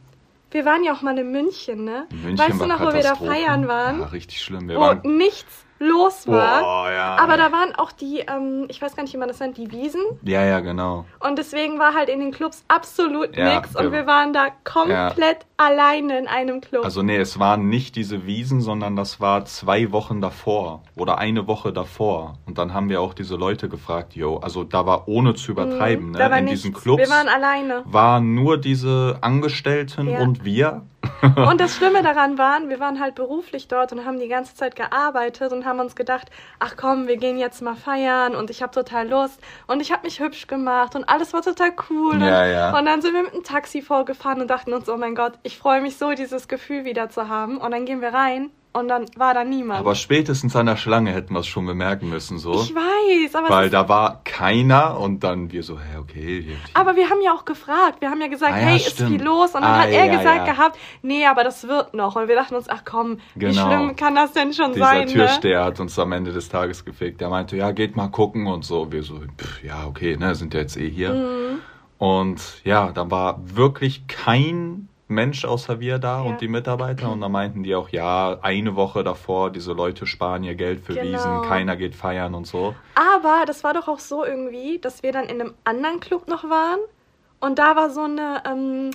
Wir 0.50 0.64
waren 0.64 0.84
ja 0.84 0.92
auch 0.92 1.02
mal 1.02 1.18
in 1.18 1.32
München, 1.32 1.84
ne? 1.84 2.06
München 2.10 2.38
weißt 2.38 2.60
du 2.60 2.66
noch, 2.66 2.80
wo 2.80 2.94
wir 2.94 3.02
da 3.02 3.16
feiern 3.16 3.66
waren? 3.66 4.00
Ja, 4.00 4.06
richtig 4.06 4.40
schlimm. 4.42 4.68
Wir 4.68 4.78
wo 4.78 5.08
nichts 5.08 5.65
los 5.78 6.26
war. 6.26 6.60
Boah, 6.60 6.90
ja, 6.90 7.16
Aber 7.16 7.36
da 7.36 7.52
waren 7.52 7.74
auch 7.76 7.92
die, 7.92 8.20
ähm, 8.20 8.66
ich 8.68 8.80
weiß 8.80 8.96
gar 8.96 9.02
nicht, 9.02 9.12
wie 9.12 9.18
man 9.18 9.28
das 9.28 9.40
nennt, 9.40 9.56
die 9.56 9.70
Wiesen. 9.70 10.00
Ja, 10.22 10.44
ja, 10.44 10.60
genau. 10.60 11.04
Und 11.20 11.38
deswegen 11.38 11.78
war 11.78 11.94
halt 11.94 12.08
in 12.08 12.20
den 12.20 12.32
Clubs 12.32 12.64
absolut 12.68 13.36
ja, 13.36 13.54
nichts 13.54 13.76
und 13.76 13.92
wir 13.92 14.06
waren 14.06 14.32
da 14.32 14.48
komplett 14.64 15.18
ja. 15.18 15.66
alleine 15.66 16.18
in 16.18 16.26
einem 16.26 16.60
Club. 16.60 16.84
Also 16.84 17.02
nee, 17.02 17.16
es 17.16 17.38
waren 17.38 17.68
nicht 17.68 17.96
diese 17.96 18.26
Wiesen, 18.26 18.60
sondern 18.60 18.96
das 18.96 19.20
war 19.20 19.44
zwei 19.44 19.92
Wochen 19.92 20.20
davor 20.20 20.82
oder 20.96 21.18
eine 21.18 21.46
Woche 21.46 21.72
davor. 21.72 22.34
Und 22.46 22.58
dann 22.58 22.72
haben 22.72 22.88
wir 22.88 23.00
auch 23.00 23.14
diese 23.14 23.36
Leute 23.36 23.68
gefragt, 23.68 24.14
yo, 24.14 24.38
also 24.38 24.64
da 24.64 24.86
war 24.86 25.08
ohne 25.08 25.34
zu 25.34 25.52
übertreiben, 25.52 26.06
mhm, 26.06 26.12
ne? 26.12 26.38
in 26.38 26.44
nichts. 26.44 26.62
diesen 26.62 26.74
Clubs. 26.74 27.02
Wir 27.02 27.10
waren 27.10 27.28
alleine. 27.28 27.82
Waren 27.84 28.34
nur 28.34 28.58
diese 28.58 29.18
Angestellten 29.20 30.08
und 30.08 30.44
wir 30.44 30.82
und 31.36 31.60
das 31.60 31.76
Schlimme 31.76 32.02
daran 32.02 32.38
war, 32.38 32.60
wir 32.68 32.80
waren 32.80 33.00
halt 33.00 33.14
beruflich 33.14 33.68
dort 33.68 33.92
und 33.92 34.04
haben 34.04 34.18
die 34.18 34.28
ganze 34.28 34.54
Zeit 34.54 34.76
gearbeitet 34.76 35.52
und 35.52 35.64
haben 35.64 35.80
uns 35.80 35.96
gedacht, 35.96 36.30
ach 36.58 36.74
komm, 36.76 37.08
wir 37.08 37.16
gehen 37.16 37.38
jetzt 37.38 37.62
mal 37.62 37.74
feiern 37.74 38.34
und 38.34 38.50
ich 38.50 38.62
habe 38.62 38.72
total 38.72 39.08
Lust 39.08 39.40
und 39.66 39.80
ich 39.80 39.92
habe 39.92 40.02
mich 40.02 40.20
hübsch 40.20 40.46
gemacht 40.46 40.94
und 40.94 41.08
alles 41.08 41.32
war 41.32 41.42
total 41.42 41.72
cool. 41.90 42.20
Ja, 42.20 42.46
ja. 42.46 42.78
Und 42.78 42.86
dann 42.86 43.02
sind 43.02 43.14
wir 43.14 43.22
mit 43.22 43.32
einem 43.32 43.44
Taxi 43.44 43.82
vorgefahren 43.82 44.40
und 44.40 44.48
dachten 44.48 44.72
uns, 44.72 44.88
oh 44.88 44.96
mein 44.96 45.14
Gott, 45.14 45.34
ich 45.42 45.58
freue 45.58 45.80
mich 45.80 45.96
so, 45.96 46.12
dieses 46.12 46.48
Gefühl 46.48 46.84
wieder 46.84 47.08
zu 47.10 47.28
haben. 47.28 47.58
Und 47.58 47.70
dann 47.70 47.84
gehen 47.84 48.00
wir 48.00 48.12
rein 48.12 48.50
und 48.76 48.88
dann 48.88 49.06
war 49.16 49.32
da 49.34 49.44
niemand. 49.44 49.80
Aber 49.80 49.94
spätestens 49.94 50.54
an 50.54 50.66
der 50.66 50.76
Schlange 50.76 51.12
hätten 51.12 51.32
wir 51.32 51.40
es 51.40 51.46
schon 51.46 51.64
bemerken 51.66 52.10
müssen, 52.10 52.38
so. 52.38 52.54
Ich 52.54 52.74
weiß, 52.74 53.34
aber. 53.34 53.48
Weil 53.48 53.70
da 53.70 53.88
war 53.88 54.20
keiner 54.24 55.00
und 55.00 55.24
dann 55.24 55.50
wir 55.50 55.62
so, 55.62 55.78
hey, 55.78 55.98
okay. 55.98 56.42
Hier, 56.42 56.56
Aber 56.74 56.96
wir 56.96 57.08
haben 57.08 57.20
ja 57.22 57.32
auch 57.32 57.44
gefragt. 57.44 58.00
Wir 58.00 58.10
haben 58.10 58.20
ja 58.20 58.28
gesagt, 58.28 58.52
ah, 58.52 58.58
ja, 58.58 58.66
hey, 58.66 58.78
stimmt. 58.78 58.98
ist 58.98 59.06
viel 59.08 59.22
los? 59.22 59.54
Und 59.54 59.62
dann 59.62 59.72
ah, 59.72 59.82
hat 59.82 59.90
er 59.90 60.06
ja, 60.06 60.16
gesagt 60.16 60.46
ja. 60.46 60.52
gehabt, 60.52 60.78
nee, 61.02 61.26
aber 61.26 61.42
das 61.42 61.66
wird 61.66 61.94
noch. 61.94 62.16
Und 62.16 62.28
wir 62.28 62.34
dachten 62.34 62.54
uns, 62.54 62.68
ach 62.68 62.82
komm, 62.84 63.18
genau. 63.34 63.50
wie 63.50 63.54
schlimm 63.54 63.96
kann 63.96 64.14
das 64.14 64.32
denn 64.32 64.52
schon 64.52 64.72
Dieser 64.72 64.84
sein? 64.84 65.06
Dieser 65.06 65.18
ne? 65.18 65.26
Türsteher 65.26 65.60
ne? 65.60 65.64
hat 65.64 65.80
uns 65.80 65.98
am 65.98 66.12
Ende 66.12 66.32
des 66.32 66.48
Tages 66.48 66.84
gefickt. 66.84 67.20
Der 67.20 67.30
meinte, 67.30 67.56
ja, 67.56 67.70
geht 67.72 67.96
mal 67.96 68.08
gucken 68.08 68.46
und 68.46 68.64
so. 68.64 68.92
Wir 68.92 69.02
so, 69.02 69.20
pff, 69.38 69.64
ja, 69.64 69.86
okay, 69.86 70.16
ne, 70.16 70.34
sind 70.34 70.54
ja 70.54 70.60
jetzt 70.60 70.76
eh 70.76 70.90
hier. 70.90 71.14
Mhm. 71.14 71.58
Und 71.98 72.60
ja, 72.64 72.92
dann 72.92 73.10
war 73.10 73.40
wirklich 73.42 74.06
kein 74.06 74.88
Mensch 75.08 75.44
außer 75.44 75.78
wir 75.80 75.98
da 75.98 76.22
ja. 76.22 76.28
und 76.28 76.40
die 76.40 76.48
Mitarbeiter. 76.48 77.10
Und 77.10 77.20
da 77.20 77.28
meinten 77.28 77.62
die 77.62 77.74
auch, 77.74 77.88
ja, 77.90 78.38
eine 78.42 78.74
Woche 78.74 79.04
davor, 79.04 79.50
diese 79.50 79.72
Leute 79.72 80.06
sparen 80.06 80.42
ihr 80.42 80.54
Geld 80.54 80.80
für 80.80 80.94
genau. 80.94 81.12
Wiesen, 81.12 81.42
keiner 81.42 81.76
geht 81.76 81.94
feiern 81.94 82.34
und 82.34 82.46
so. 82.46 82.74
Aber 82.94 83.44
das 83.46 83.62
war 83.62 83.74
doch 83.74 83.88
auch 83.88 84.00
so 84.00 84.24
irgendwie, 84.24 84.78
dass 84.78 85.02
wir 85.02 85.12
dann 85.12 85.26
in 85.26 85.40
einem 85.40 85.54
anderen 85.64 86.00
Club 86.00 86.28
noch 86.28 86.44
waren 86.44 86.80
und 87.40 87.58
da 87.58 87.76
war 87.76 87.90
so 87.90 88.02
eine, 88.02 88.42
ähm, 88.46 88.90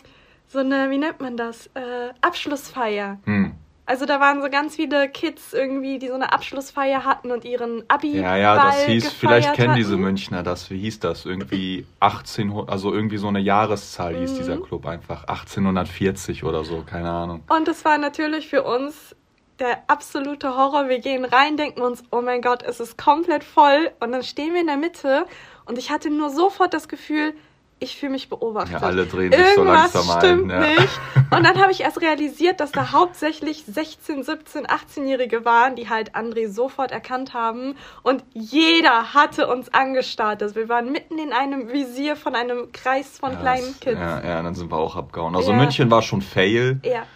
so 0.48 0.60
eine, 0.60 0.89
wie 0.89 0.98
nennt 0.98 1.22
man 1.22 1.38
das, 1.38 1.68
äh, 1.75 2.10
Abschlussfeier. 2.22 3.20
Hm. 3.24 3.56
Also 3.91 4.05
da 4.05 4.21
waren 4.21 4.41
so 4.41 4.50
ganz 4.50 4.77
viele 4.77 5.10
Kids 5.10 5.51
irgendwie, 5.51 6.00
die 6.00 6.07
so 6.07 6.13
eine 6.13 6.31
Abschlussfeier 6.31 7.03
hatten 7.03 7.29
und 7.29 7.43
ihren 7.43 7.83
Abi. 7.89 8.21
Ja, 8.21 8.38
ja, 8.38 8.55
das 8.55 8.86
hieß, 8.86 9.12
vielleicht 9.12 9.53
kennen 9.53 9.75
diese 9.75 9.98
Münchner 9.98 10.43
das, 10.43 10.69
wie 10.69 10.79
hieß 10.79 11.01
das? 11.01 11.25
Irgendwie 11.25 11.86
18, 12.00 12.53
also 12.67 12.93
irgendwie 12.93 13.17
so 13.17 13.27
eine 13.27 13.41
Jahreszahl 13.41 14.15
hieß 14.15 14.31
mhm. 14.31 14.38
dieser 14.38 14.57
Club 14.60 14.86
einfach. 14.86 15.25
1840 15.25 16.45
oder 16.45 16.63
so, 16.63 16.83
keine 16.83 17.12
Ahnung. 17.12 17.43
Und 17.50 17.67
das 17.67 17.83
war 17.83 17.98
natürlich 17.98 18.48
für 18.48 18.63
uns 18.63 19.13
der 19.60 19.79
absolute 19.88 20.55
Horror. 20.55 20.88
Wir 20.88 21.00
gehen 21.00 21.25
rein, 21.25 21.57
denken 21.57 21.81
uns, 21.81 22.01
oh 22.12 22.21
mein 22.21 22.41
Gott, 22.41 22.63
es 22.63 22.79
ist 22.79 22.98
komplett 22.98 23.43
voll. 23.43 23.91
Und 24.00 24.13
dann 24.13 24.24
stehen 24.24 24.53
wir 24.53 24.62
in 24.62 24.67
der 24.67 24.77
Mitte 24.77 25.25
und 25.65 25.77
ich 25.77 25.91
hatte 25.91 26.10
nur 26.10 26.29
sofort 26.29 26.74
das 26.74 26.88
Gefühl, 26.88 27.33
ich 27.82 27.98
fühle 27.98 28.12
mich 28.12 28.30
beobachtet. 28.30 28.80
Ja, 28.80 28.88
alle 28.88 29.08
drehen 29.08 29.32
sich 29.32 29.42
Irgendwas 29.42 29.92
so 29.92 30.00
langsam 30.00 30.18
stimmt 30.20 30.52
ein. 30.52 30.62
Ja. 30.62 30.70
nicht. 30.82 31.00
Und 31.32 31.44
dann 31.44 31.60
habe 31.60 31.72
ich 31.72 31.82
erst 31.82 32.00
realisiert, 32.00 32.60
dass 32.60 32.72
da 32.72 32.92
hauptsächlich 32.92 33.64
16, 33.66 34.24
17, 34.24 34.68
18-Jährige 34.68 35.46
waren, 35.46 35.76
die 35.76 35.90
halt 35.90 36.16
André 36.16 36.48
sofort 36.48 36.92
erkannt 36.92 37.34
haben. 37.34 37.76
Und 38.04 38.24
jeder 38.34 39.16
hatte 39.16 39.48
uns 39.48 39.74
angestarrt. 39.74 40.44
Also 40.44 40.56
wir 40.56 40.70
waren 40.70 40.92
mitten 40.92 41.18
in 41.18 41.34
einem 41.34 41.70
Visier 41.70 42.16
von 42.16 42.36
einem 42.36 42.72
Kreis 42.72 43.18
von 43.18 43.32
ja, 43.32 43.40
kleinen 43.40 43.80
Kids. 43.80 44.00
Ja, 44.00 44.24
ja, 44.24 44.42
dann 44.44 44.54
sind 44.54 44.72
wir 44.72 44.78
auch 44.78 44.96
abgehauen. 44.96 45.36
Also 45.36 45.52
München 45.52 45.90
war 45.90 46.04
schon 46.04 46.22
fail. 46.22 46.80
Ja. 46.84 47.08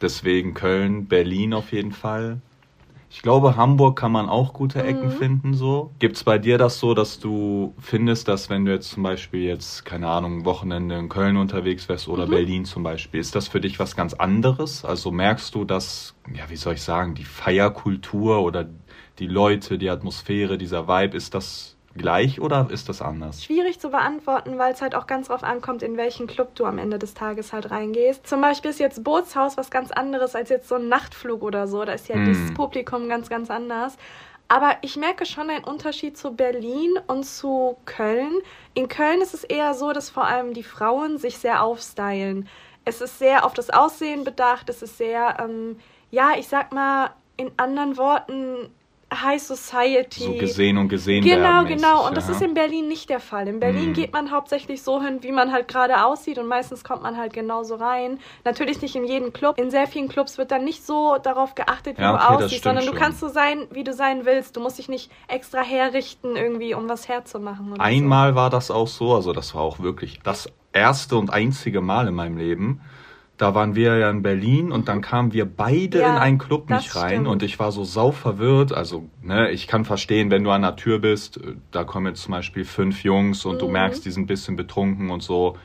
Deswegen 0.00 0.54
Köln, 0.54 1.08
Berlin 1.08 1.52
auf 1.52 1.72
jeden 1.72 1.92
Fall. 1.92 2.38
Ich 3.08 3.22
glaube, 3.22 3.56
Hamburg 3.56 3.98
kann 3.98 4.12
man 4.12 4.28
auch 4.28 4.52
gute 4.52 4.82
Ecken 4.82 5.06
mhm. 5.06 5.12
finden, 5.12 5.54
so. 5.54 5.92
Gibt 5.98 6.16
es 6.16 6.24
bei 6.24 6.38
dir 6.38 6.58
das 6.58 6.78
so, 6.78 6.92
dass 6.92 7.18
du 7.18 7.74
findest, 7.78 8.28
dass 8.28 8.50
wenn 8.50 8.64
du 8.64 8.72
jetzt 8.72 8.90
zum 8.90 9.02
Beispiel 9.02 9.42
jetzt, 9.42 9.84
keine 9.84 10.08
Ahnung, 10.08 10.44
Wochenende 10.44 10.96
in 10.96 11.08
Köln 11.08 11.36
unterwegs 11.36 11.88
wärst 11.88 12.08
oder 12.08 12.26
mhm. 12.26 12.30
Berlin 12.30 12.64
zum 12.64 12.82
Beispiel, 12.82 13.20
ist 13.20 13.34
das 13.34 13.48
für 13.48 13.60
dich 13.60 13.78
was 13.78 13.96
ganz 13.96 14.14
anderes? 14.14 14.84
Also 14.84 15.10
merkst 15.10 15.54
du, 15.54 15.64
dass, 15.64 16.14
ja, 16.34 16.48
wie 16.48 16.56
soll 16.56 16.74
ich 16.74 16.82
sagen, 16.82 17.14
die 17.14 17.24
Feierkultur 17.24 18.42
oder 18.42 18.68
die 19.18 19.28
Leute, 19.28 19.78
die 19.78 19.88
Atmosphäre, 19.88 20.58
dieser 20.58 20.88
Vibe, 20.88 21.16
ist 21.16 21.34
das 21.34 21.75
gleich 21.96 22.40
oder 22.40 22.68
ist 22.70 22.88
das 22.88 23.02
anders? 23.02 23.42
Schwierig 23.42 23.80
zu 23.80 23.90
beantworten, 23.90 24.58
weil 24.58 24.72
es 24.72 24.82
halt 24.82 24.94
auch 24.94 25.06
ganz 25.06 25.28
drauf 25.28 25.42
ankommt, 25.42 25.82
in 25.82 25.96
welchen 25.96 26.26
Club 26.26 26.54
du 26.54 26.64
am 26.64 26.78
Ende 26.78 26.98
des 26.98 27.14
Tages 27.14 27.52
halt 27.52 27.70
reingehst. 27.70 28.26
Zum 28.26 28.40
Beispiel 28.40 28.70
ist 28.70 28.80
jetzt 28.80 29.02
Bootshaus 29.04 29.56
was 29.56 29.70
ganz 29.70 29.90
anderes 29.90 30.34
als 30.34 30.48
jetzt 30.48 30.68
so 30.68 30.76
ein 30.76 30.88
Nachtflug 30.88 31.42
oder 31.42 31.66
so. 31.66 31.84
Da 31.84 31.92
ist 31.92 32.08
ja 32.08 32.16
mm. 32.16 32.24
dieses 32.26 32.54
Publikum 32.54 33.08
ganz, 33.08 33.28
ganz 33.28 33.50
anders. 33.50 33.96
Aber 34.48 34.76
ich 34.82 34.96
merke 34.96 35.26
schon 35.26 35.50
einen 35.50 35.64
Unterschied 35.64 36.16
zu 36.16 36.34
Berlin 36.34 36.94
und 37.08 37.24
zu 37.24 37.76
Köln. 37.84 38.32
In 38.74 38.88
Köln 38.88 39.20
ist 39.20 39.34
es 39.34 39.42
eher 39.42 39.74
so, 39.74 39.92
dass 39.92 40.08
vor 40.08 40.24
allem 40.24 40.54
die 40.54 40.62
Frauen 40.62 41.18
sich 41.18 41.38
sehr 41.38 41.62
aufstylen. 41.62 42.48
Es 42.84 43.00
ist 43.00 43.18
sehr 43.18 43.44
auf 43.44 43.54
das 43.54 43.70
Aussehen 43.70 44.22
bedacht. 44.22 44.68
Es 44.68 44.82
ist 44.82 44.98
sehr, 44.98 45.38
ähm, 45.40 45.78
ja, 46.12 46.34
ich 46.38 46.46
sag 46.46 46.72
mal, 46.72 47.10
in 47.36 47.50
anderen 47.56 47.96
Worten, 47.96 48.70
High 49.22 49.42
Society. 49.42 50.24
So 50.24 50.32
gesehen 50.34 50.78
und 50.78 50.88
gesehen 50.88 51.24
genau, 51.24 51.42
werden. 51.42 51.66
Genau, 51.68 51.76
genau. 51.76 52.06
Und 52.08 52.16
das 52.16 52.28
ist 52.28 52.42
in 52.42 52.54
Berlin 52.54 52.88
nicht 52.88 53.08
der 53.08 53.20
Fall. 53.20 53.48
In 53.48 53.60
Berlin 53.60 53.90
mm. 53.90 53.94
geht 53.94 54.12
man 54.12 54.30
hauptsächlich 54.30 54.82
so 54.82 55.02
hin, 55.02 55.18
wie 55.22 55.32
man 55.32 55.52
halt 55.52 55.68
gerade 55.68 56.04
aussieht 56.04 56.38
und 56.38 56.46
meistens 56.46 56.84
kommt 56.84 57.02
man 57.02 57.16
halt 57.16 57.32
genauso 57.32 57.76
rein. 57.76 58.18
Natürlich 58.44 58.82
nicht 58.82 58.96
in 58.96 59.04
jedem 59.04 59.32
Club. 59.32 59.58
In 59.58 59.70
sehr 59.70 59.86
vielen 59.86 60.08
Clubs 60.08 60.38
wird 60.38 60.50
dann 60.50 60.64
nicht 60.64 60.84
so 60.84 61.18
darauf 61.22 61.54
geachtet, 61.54 61.98
wie 61.98 62.02
ja, 62.02 62.14
okay, 62.14 62.36
du 62.38 62.44
aussiehst, 62.44 62.64
sondern 62.64 62.84
du 62.84 62.90
schon. 62.90 62.98
kannst 62.98 63.20
so 63.20 63.28
sein, 63.28 63.66
wie 63.70 63.84
du 63.84 63.92
sein 63.92 64.24
willst. 64.24 64.56
Du 64.56 64.60
musst 64.60 64.78
dich 64.78 64.88
nicht 64.88 65.10
extra 65.28 65.62
herrichten, 65.62 66.36
irgendwie, 66.36 66.74
um 66.74 66.88
was 66.88 67.08
herzumachen. 67.08 67.78
Einmal 67.80 68.30
so. 68.30 68.36
war 68.36 68.50
das 68.50 68.70
auch 68.70 68.88
so, 68.88 69.14
also 69.14 69.32
das 69.32 69.54
war 69.54 69.62
auch 69.62 69.80
wirklich 69.80 70.20
das 70.22 70.48
erste 70.72 71.16
und 71.16 71.32
einzige 71.32 71.80
Mal 71.80 72.08
in 72.08 72.14
meinem 72.14 72.36
Leben 72.36 72.80
da 73.36 73.54
waren 73.54 73.74
wir 73.74 73.98
ja 73.98 74.10
in 74.10 74.22
Berlin 74.22 74.72
und 74.72 74.88
dann 74.88 75.02
kamen 75.02 75.32
wir 75.32 75.44
beide 75.44 76.00
ja, 76.00 76.10
in 76.10 76.16
einen 76.16 76.38
Club 76.38 76.70
nicht 76.70 76.96
rein 76.96 77.10
stimmt. 77.10 77.28
und 77.28 77.42
ich 77.42 77.58
war 77.58 77.70
so 77.70 77.84
sau 77.84 78.10
verwirrt. 78.10 78.72
Also, 78.72 79.04
ne, 79.22 79.50
ich 79.50 79.66
kann 79.66 79.84
verstehen, 79.84 80.30
wenn 80.30 80.42
du 80.42 80.50
an 80.50 80.62
der 80.62 80.76
Tür 80.76 81.00
bist, 81.00 81.36
äh, 81.36 81.54
da 81.70 81.84
kommen 81.84 82.06
jetzt 82.06 82.22
zum 82.22 82.32
Beispiel 82.32 82.64
fünf 82.64 83.02
Jungs 83.02 83.44
und 83.44 83.56
mhm. 83.56 83.58
du 83.60 83.68
merkst, 83.68 84.04
die 84.04 84.10
sind 84.10 84.24
ein 84.24 84.26
bisschen 84.26 84.56
betrunken 84.56 85.10
und 85.10 85.22
so. 85.22 85.56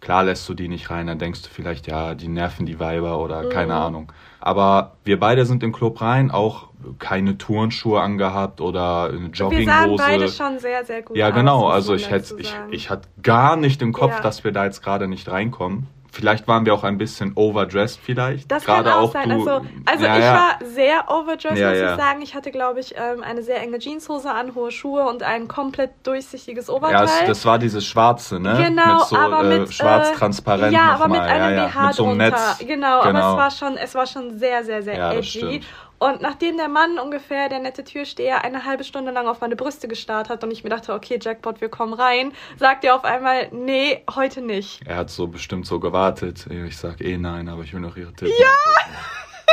Klar 0.00 0.24
lässt 0.24 0.48
du 0.48 0.54
die 0.54 0.66
nicht 0.66 0.90
rein, 0.90 1.06
dann 1.06 1.18
denkst 1.18 1.42
du 1.42 1.48
vielleicht, 1.50 1.86
ja, 1.86 2.14
die 2.14 2.28
nerven 2.28 2.64
die 2.66 2.80
Weiber 2.80 3.20
oder 3.20 3.44
mhm. 3.44 3.48
keine 3.50 3.74
Ahnung. 3.74 4.10
Aber 4.40 4.96
wir 5.04 5.20
beide 5.20 5.44
sind 5.44 5.62
im 5.62 5.72
Club 5.72 6.00
rein, 6.00 6.30
auch 6.30 6.68
keine 6.98 7.36
Turnschuhe 7.36 8.00
angehabt 8.00 8.60
oder 8.62 9.10
eine 9.10 9.28
Jogginghose. 9.28 9.58
Wir 9.58 9.66
sahen 9.66 9.96
beide 9.98 10.28
schon 10.28 10.58
sehr, 10.58 10.84
sehr 10.84 11.02
gut 11.02 11.16
Ja, 11.16 11.30
genau. 11.30 11.66
Aus, 11.66 11.74
also 11.74 11.94
ich 11.94 12.10
hätte, 12.10 12.36
ich, 12.38 12.56
ich 12.70 12.90
hatte 12.90 13.08
gar 13.22 13.56
nicht 13.56 13.82
im 13.82 13.92
Kopf, 13.92 14.14
ja. 14.14 14.20
dass 14.20 14.42
wir 14.42 14.50
da 14.50 14.64
jetzt 14.64 14.82
gerade 14.82 15.06
nicht 15.06 15.30
reinkommen. 15.30 15.86
Vielleicht 16.12 16.48
waren 16.48 16.66
wir 16.66 16.74
auch 16.74 16.84
ein 16.84 16.98
bisschen 16.98 17.32
overdressed 17.36 18.00
vielleicht. 18.02 18.50
Das 18.50 18.64
Gerade 18.64 18.90
kann 18.90 18.98
auch, 18.98 19.08
auch 19.08 19.12
sein. 19.12 19.28
Du, 19.28 19.36
also, 19.36 19.66
also 19.86 20.04
ja, 20.04 20.16
ich 20.16 20.24
ja. 20.24 20.34
war 20.34 20.66
sehr 20.66 21.10
overdressed, 21.10 21.58
ja, 21.58 21.70
muss 21.70 21.78
ich 21.78 21.96
sagen. 21.96 22.22
Ich 22.22 22.34
hatte, 22.34 22.50
glaube 22.50 22.80
ich, 22.80 22.94
ähm, 22.96 23.22
eine 23.22 23.42
sehr 23.42 23.60
enge 23.60 23.78
Jeanshose 23.78 24.30
an, 24.30 24.54
hohe 24.54 24.72
Schuhe 24.72 25.06
und 25.08 25.22
ein 25.22 25.46
komplett 25.46 25.90
durchsichtiges 26.02 26.68
Oberteil. 26.68 27.06
Ja, 27.06 27.26
das 27.26 27.44
war 27.44 27.58
dieses 27.58 27.86
schwarze, 27.86 28.40
ne? 28.40 28.60
Genau, 28.66 28.98
mit 28.98 29.06
so, 29.06 29.16
aber 29.16 29.44
äh, 29.44 29.58
mit 29.58 29.72
schwarz 29.72 30.12
transparent 30.12 30.72
Ja, 30.72 30.94
aber 30.94 31.08
mit 31.08 31.20
einem 31.20 31.68
BH 31.68 31.86
mit 31.86 31.94
so 31.94 32.06
einem 32.06 32.16
Netz. 32.16 32.58
Genau, 32.58 32.66
genau, 32.66 33.00
aber 33.00 33.08
es 33.08 33.14
genau. 33.14 33.36
war 33.36 33.50
schon, 33.50 33.76
es 33.76 33.94
war 33.94 34.06
schon 34.06 34.38
sehr, 34.38 34.64
sehr, 34.64 34.82
sehr 34.82 35.12
edgy. 35.12 35.62
Und 36.00 36.22
nachdem 36.22 36.56
der 36.56 36.68
Mann 36.68 36.98
ungefähr, 36.98 37.50
der 37.50 37.58
nette 37.58 37.84
Türsteher, 37.84 38.42
eine 38.42 38.64
halbe 38.64 38.84
Stunde 38.84 39.10
lang 39.10 39.28
auf 39.28 39.42
meine 39.42 39.54
Brüste 39.54 39.86
gestarrt 39.86 40.30
hat 40.30 40.42
und 40.42 40.50
ich 40.50 40.64
mir 40.64 40.70
dachte, 40.70 40.94
okay, 40.94 41.18
Jackpot, 41.20 41.60
wir 41.60 41.68
kommen 41.68 41.92
rein, 41.92 42.32
sagt 42.56 42.84
er 42.86 42.94
auf 42.94 43.04
einmal, 43.04 43.48
nee, 43.52 44.02
heute 44.14 44.40
nicht. 44.40 44.80
Er 44.86 44.96
hat 44.96 45.10
so 45.10 45.26
bestimmt 45.26 45.66
so 45.66 45.78
gewartet. 45.78 46.46
Ich 46.46 46.78
sag 46.78 47.02
eh 47.02 47.18
nein, 47.18 47.50
aber 47.50 47.64
ich 47.64 47.74
will 47.74 47.80
noch 47.80 47.98
ihre 47.98 48.14
Tipps. 48.14 48.32
Ja! 48.40 48.46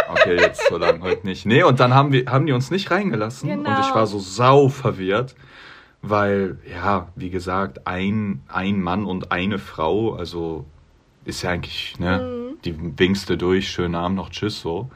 Okay, 0.09 0.37
jetzt 0.37 0.65
so 0.69 0.77
lange 0.77 1.01
heute 1.01 1.27
nicht. 1.27 1.45
Nee, 1.45 1.63
und 1.63 1.81
dann 1.81 1.93
haben, 1.93 2.13
wir, 2.13 2.27
haben 2.27 2.45
die 2.45 2.53
uns 2.53 2.71
nicht 2.71 2.91
reingelassen. 2.91 3.49
Genau. 3.49 3.69
Und 3.69 3.79
ich 3.81 3.93
war 3.93 4.07
so 4.07 4.19
sau 4.19 4.69
verwirrt, 4.69 5.35
weil, 6.01 6.59
ja, 6.65 7.09
wie 7.17 7.29
gesagt, 7.29 7.85
ein, 7.85 8.41
ein 8.47 8.81
Mann 8.81 9.03
und 9.03 9.33
eine 9.33 9.59
Frau, 9.59 10.13
also 10.13 10.63
ist 11.25 11.41
ja 11.41 11.49
eigentlich, 11.49 11.99
ne, 11.99 12.19
mhm. 12.53 12.61
die 12.63 12.97
winkste 12.97 13.37
durch, 13.37 13.67
schönen 13.69 13.95
Abend 13.95 14.15
noch, 14.15 14.29
tschüss, 14.29 14.61
so. 14.61 14.89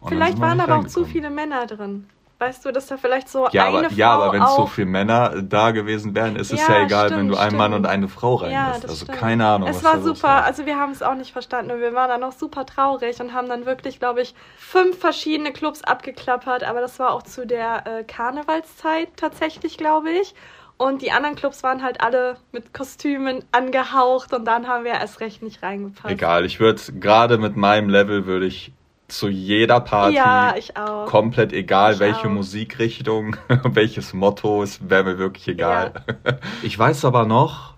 Und 0.00 0.08
vielleicht 0.08 0.40
waren 0.40 0.60
aber 0.60 0.78
auch 0.78 0.86
zu 0.86 1.04
viele 1.04 1.30
Männer 1.30 1.66
drin. 1.66 2.06
Weißt 2.40 2.64
du, 2.64 2.72
dass 2.72 2.86
da 2.86 2.96
vielleicht 2.96 3.28
so 3.28 3.48
ja, 3.52 3.66
eine 3.66 3.76
aber, 3.76 3.88
Frau 3.90 3.96
Ja, 3.96 4.10
aber 4.12 4.32
wenn 4.32 4.46
so 4.46 4.64
viele 4.64 4.86
Männer 4.86 5.42
da 5.42 5.72
gewesen 5.72 6.14
wären, 6.14 6.36
ist 6.36 6.50
es 6.50 6.66
ja, 6.66 6.74
ja 6.74 6.84
egal, 6.84 7.08
stimmt, 7.08 7.20
wenn 7.20 7.28
du 7.28 7.36
einen 7.36 7.54
Mann 7.54 7.74
und 7.74 7.84
eine 7.84 8.08
Frau 8.08 8.36
reinlässt. 8.36 8.82
Ja, 8.84 8.88
also 8.88 9.04
stimmt. 9.04 9.18
keine 9.18 9.46
Ahnung. 9.46 9.68
Es 9.68 9.84
war 9.84 10.00
super, 10.00 10.42
also 10.42 10.64
wir 10.64 10.78
haben 10.78 10.90
es 10.90 11.02
auch 11.02 11.16
nicht 11.16 11.32
verstanden 11.32 11.70
und 11.70 11.80
wir 11.80 11.92
waren 11.92 12.08
dann 12.08 12.22
auch 12.22 12.32
super 12.32 12.64
traurig 12.64 13.20
und 13.20 13.34
haben 13.34 13.46
dann 13.46 13.66
wirklich, 13.66 13.98
glaube 13.98 14.22
ich, 14.22 14.34
fünf 14.56 14.98
verschiedene 14.98 15.52
Clubs 15.52 15.84
abgeklappert, 15.84 16.64
aber 16.64 16.80
das 16.80 16.98
war 16.98 17.12
auch 17.12 17.24
zu 17.24 17.46
der 17.46 17.86
äh, 17.86 18.04
Karnevalszeit 18.04 19.08
tatsächlich, 19.16 19.76
glaube 19.76 20.10
ich. 20.10 20.34
Und 20.78 21.02
die 21.02 21.12
anderen 21.12 21.36
Clubs 21.36 21.62
waren 21.62 21.82
halt 21.82 22.00
alle 22.00 22.38
mit 22.52 22.72
Kostümen 22.72 23.44
angehaucht 23.52 24.32
und 24.32 24.46
dann 24.46 24.66
haben 24.66 24.84
wir 24.84 24.92
erst 24.92 25.20
recht 25.20 25.42
nicht 25.42 25.62
reingepasst. 25.62 26.10
Egal, 26.10 26.46
ich 26.46 26.58
würde 26.58 26.80
gerade 26.94 27.36
mit 27.36 27.54
meinem 27.54 27.90
Level 27.90 28.24
würde 28.24 28.46
ich 28.46 28.72
zu 29.12 29.28
jeder 29.28 29.80
Party. 29.80 30.16
Ja, 30.16 30.54
ich 30.56 30.76
auch. 30.76 31.06
Komplett 31.06 31.52
egal, 31.52 31.94
ich 31.94 32.00
welche 32.00 32.26
auch. 32.26 32.32
Musikrichtung, 32.32 33.36
welches 33.64 34.14
Motto, 34.14 34.62
es 34.62 34.88
wäre 34.88 35.04
mir 35.04 35.18
wirklich 35.18 35.48
egal. 35.48 35.92
Ja. 36.26 36.34
Ich 36.62 36.78
weiß 36.78 37.04
aber 37.04 37.26
noch, 37.26 37.74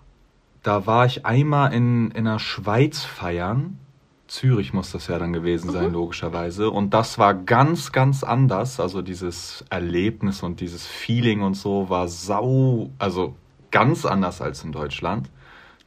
da 0.61 0.85
war 0.85 1.05
ich 1.05 1.25
einmal 1.25 1.73
in, 1.73 2.11
in 2.11 2.25
der 2.25 2.39
Schweiz 2.39 3.03
feiern. 3.03 3.79
Zürich 4.27 4.73
muss 4.73 4.91
das 4.91 5.07
ja 5.07 5.19
dann 5.19 5.33
gewesen 5.33 5.71
sein, 5.71 5.87
mhm. 5.87 5.93
logischerweise. 5.93 6.69
Und 6.69 6.93
das 6.93 7.19
war 7.19 7.33
ganz, 7.33 7.91
ganz 7.91 8.23
anders. 8.23 8.79
Also 8.79 9.01
dieses 9.01 9.63
Erlebnis 9.69 10.41
und 10.41 10.59
dieses 10.59 10.87
Feeling 10.87 11.41
und 11.41 11.55
so 11.55 11.89
war 11.89 12.07
sau, 12.07 12.89
also 12.97 13.35
ganz 13.71 14.05
anders 14.05 14.41
als 14.41 14.63
in 14.63 14.71
Deutschland. 14.71 15.29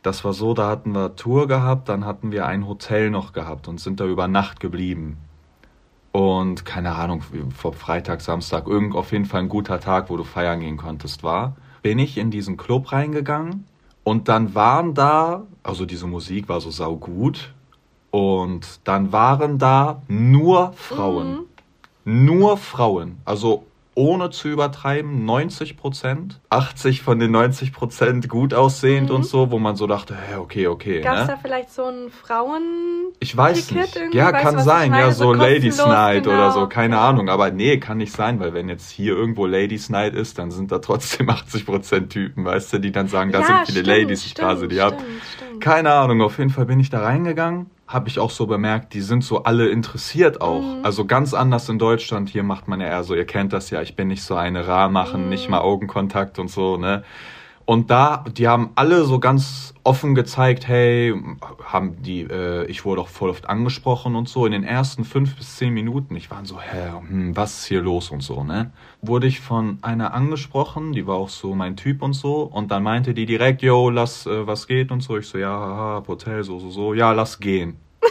Das 0.02 0.24
war 0.24 0.32
so, 0.32 0.54
da 0.54 0.68
hatten 0.68 0.92
wir 0.92 1.16
Tour 1.16 1.48
gehabt, 1.48 1.88
dann 1.88 2.04
hatten 2.04 2.30
wir 2.30 2.46
ein 2.46 2.68
Hotel 2.68 3.10
noch 3.10 3.32
gehabt 3.32 3.66
und 3.66 3.80
sind 3.80 3.98
da 3.98 4.04
über 4.04 4.28
Nacht 4.28 4.60
geblieben. 4.60 5.18
Und 6.46 6.64
keine 6.64 6.94
Ahnung, 6.94 7.22
vor 7.56 7.72
Freitag, 7.72 8.20
Samstag, 8.20 8.68
irgend 8.68 8.94
auf 8.94 9.10
jeden 9.10 9.24
Fall 9.24 9.40
ein 9.40 9.48
guter 9.48 9.80
Tag, 9.80 10.10
wo 10.10 10.16
du 10.16 10.22
feiern 10.22 10.60
gehen 10.60 10.76
konntest, 10.76 11.24
war. 11.24 11.56
Bin 11.82 11.98
ich 11.98 12.18
in 12.18 12.30
diesen 12.30 12.56
Club 12.56 12.92
reingegangen 12.92 13.66
und 14.04 14.28
dann 14.28 14.54
waren 14.54 14.94
da, 14.94 15.42
also 15.64 15.84
diese 15.86 16.06
Musik 16.06 16.48
war 16.48 16.60
so 16.60 16.70
saugut. 16.70 17.52
Und 18.12 18.80
dann 18.84 19.10
waren 19.12 19.58
da 19.58 20.00
nur 20.06 20.72
Frauen. 20.74 21.46
Mhm. 22.04 22.26
Nur 22.26 22.56
Frauen. 22.56 23.16
Also 23.24 23.65
ohne 23.96 24.28
zu 24.28 24.48
übertreiben, 24.48 25.24
90 25.24 25.76
Prozent. 25.78 26.38
80 26.50 27.00
von 27.00 27.18
den 27.18 27.30
90 27.30 27.72
Prozent 27.72 28.28
gut 28.28 28.52
aussehend 28.52 29.08
mhm. 29.08 29.16
und 29.16 29.22
so, 29.24 29.50
wo 29.50 29.58
man 29.58 29.74
so 29.74 29.86
dachte, 29.86 30.14
hä, 30.14 30.36
okay, 30.36 30.66
okay. 30.66 31.00
Gab 31.00 31.14
es 31.14 31.20
ne? 31.22 31.26
da 31.28 31.36
vielleicht 31.36 31.72
so 31.72 31.84
ein 31.84 32.10
Frauen... 32.10 32.62
Ich 33.20 33.34
weiß 33.34 33.70
nicht. 33.70 33.98
Ja, 34.12 34.32
weißt, 34.32 34.44
kann 34.44 34.62
sein. 34.62 34.92
Ja, 34.92 35.10
so, 35.12 35.24
so 35.24 35.32
Ladies 35.32 35.78
Night 35.78 36.24
genau. 36.24 36.36
oder 36.36 36.52
so, 36.52 36.66
keine 36.68 36.98
Ahnung. 36.98 37.30
Aber 37.30 37.50
nee, 37.50 37.78
kann 37.78 37.96
nicht 37.96 38.12
sein, 38.12 38.38
weil 38.38 38.52
wenn 38.52 38.68
jetzt 38.68 38.90
hier 38.90 39.16
irgendwo 39.16 39.46
Ladies 39.46 39.88
Night 39.88 40.14
ist, 40.14 40.38
dann 40.38 40.50
sind 40.50 40.70
da 40.70 40.78
trotzdem 40.78 41.30
80 41.30 41.64
Prozent 41.64 42.10
Typen, 42.10 42.44
weißt 42.44 42.74
du, 42.74 42.78
die 42.78 42.92
dann 42.92 43.08
sagen, 43.08 43.32
da 43.32 43.40
ja, 43.40 43.46
sind 43.46 43.66
viele 43.66 43.80
stimmt, 43.80 43.98
Ladies, 43.98 44.26
ich 44.26 44.34
quasi 44.34 44.68
die 44.68 44.80
ab. 44.80 44.98
Keine 45.60 45.92
Ahnung, 45.92 46.22
auf 46.22 46.38
jeden 46.38 46.50
Fall 46.50 46.66
bin 46.66 46.80
ich 46.80 46.90
da 46.90 47.00
reingegangen 47.00 47.70
habe 47.88 48.08
ich 48.08 48.18
auch 48.18 48.30
so 48.30 48.46
bemerkt, 48.46 48.94
die 48.94 49.00
sind 49.00 49.22
so 49.22 49.44
alle 49.44 49.68
interessiert 49.68 50.40
auch. 50.40 50.60
Mhm. 50.60 50.84
Also 50.84 51.04
ganz 51.04 51.34
anders 51.34 51.68
in 51.68 51.78
Deutschland. 51.78 52.28
Hier 52.28 52.42
macht 52.42 52.66
man 52.68 52.80
ja 52.80 52.88
eher 52.88 53.04
so, 53.04 53.14
ihr 53.14 53.26
kennt 53.26 53.52
das 53.52 53.70
ja, 53.70 53.80
ich 53.80 53.94
bin 53.94 54.08
nicht 54.08 54.22
so 54.22 54.34
eine 54.34 54.66
Rar 54.66 54.88
machen, 54.88 55.24
mhm. 55.24 55.28
nicht 55.28 55.48
mal 55.48 55.60
Augenkontakt 55.60 56.38
und 56.38 56.50
so, 56.50 56.76
ne? 56.76 57.04
Und 57.66 57.90
da, 57.90 58.24
die 58.30 58.46
haben 58.46 58.70
alle 58.76 59.04
so 59.04 59.18
ganz 59.18 59.74
offen 59.82 60.14
gezeigt, 60.14 60.68
hey, 60.68 61.12
haben 61.64 62.00
die, 62.00 62.20
äh, 62.20 62.64
ich 62.66 62.84
wurde 62.84 63.00
auch 63.00 63.08
voll 63.08 63.28
oft 63.28 63.48
angesprochen 63.48 64.14
und 64.14 64.28
so. 64.28 64.46
In 64.46 64.52
den 64.52 64.62
ersten 64.62 65.04
fünf 65.04 65.34
bis 65.34 65.56
zehn 65.56 65.74
Minuten, 65.74 66.14
ich 66.14 66.30
war 66.30 66.44
so, 66.44 66.60
hä, 66.60 66.92
hm, 67.08 67.36
was 67.36 67.58
ist 67.58 67.66
hier 67.66 67.82
los 67.82 68.10
und 68.10 68.22
so, 68.22 68.44
ne? 68.44 68.70
Wurde 69.02 69.26
ich 69.26 69.40
von 69.40 69.78
einer 69.82 70.14
angesprochen, 70.14 70.92
die 70.92 71.08
war 71.08 71.16
auch 71.16 71.28
so 71.28 71.56
mein 71.56 71.76
Typ 71.76 72.02
und 72.02 72.12
so. 72.12 72.42
Und 72.42 72.70
dann 72.70 72.84
meinte 72.84 73.14
die 73.14 73.26
direkt, 73.26 73.62
yo, 73.62 73.90
lass, 73.90 74.26
äh, 74.26 74.46
was 74.46 74.68
geht 74.68 74.92
und 74.92 75.02
so. 75.02 75.18
Ich 75.18 75.26
so, 75.26 75.36
ja, 75.36 75.48
haha, 75.48 76.04
Hotel, 76.06 76.44
so, 76.44 76.60
so, 76.60 76.70
so, 76.70 76.94
ja, 76.94 77.10
lass 77.10 77.40
gehen. 77.40 77.78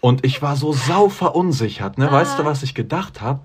und 0.00 0.24
ich 0.24 0.40
war 0.40 0.56
so 0.56 0.72
sau 0.72 1.10
verunsichert, 1.10 1.98
ne? 1.98 2.08
Ah. 2.08 2.12
Weißt 2.12 2.38
du, 2.38 2.46
was 2.46 2.62
ich 2.62 2.74
gedacht 2.74 3.20
habe? 3.20 3.40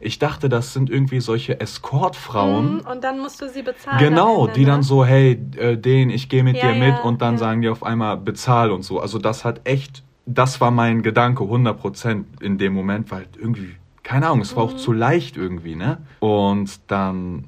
Ich 0.00 0.18
dachte, 0.18 0.48
das 0.48 0.72
sind 0.72 0.90
irgendwie 0.90 1.20
solche 1.20 1.60
Escortfrauen. 1.60 2.74
Mhm, 2.74 2.80
und 2.80 3.02
dann 3.02 3.18
musst 3.18 3.40
du 3.42 3.48
sie 3.48 3.62
bezahlen. 3.62 3.98
Genau, 3.98 4.46
Ende, 4.46 4.52
die 4.58 4.64
dann 4.64 4.78
ne? 4.78 4.82
so, 4.84 5.04
hey, 5.04 5.32
äh, 5.56 5.76
den, 5.76 6.10
ich 6.10 6.28
gehe 6.28 6.44
mit 6.44 6.56
ja, 6.56 6.72
dir 6.72 6.78
ja, 6.78 6.92
mit 6.92 7.04
und 7.04 7.20
dann 7.20 7.34
ja. 7.34 7.38
sagen 7.38 7.62
die 7.62 7.68
auf 7.68 7.82
einmal 7.82 8.16
bezahl 8.16 8.70
und 8.70 8.82
so. 8.82 9.00
Also 9.00 9.18
das 9.18 9.44
hat 9.44 9.62
echt, 9.64 10.04
das 10.26 10.60
war 10.60 10.70
mein 10.70 11.02
Gedanke 11.02 11.42
100% 11.42 12.24
in 12.40 12.58
dem 12.58 12.74
Moment, 12.74 13.10
weil 13.10 13.26
irgendwie 13.36 13.74
keine 14.08 14.26
Ahnung, 14.28 14.40
es 14.40 14.56
war 14.56 14.64
mhm. 14.64 14.70
auch 14.70 14.76
zu 14.76 14.92
leicht 14.92 15.36
irgendwie, 15.36 15.74
ne? 15.74 15.98
Und 16.20 16.80
dann 16.90 17.44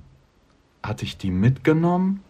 hatte 0.83 1.07
ich 1.07 1.17
die 1.17 1.31
mitgenommen, 1.31 2.23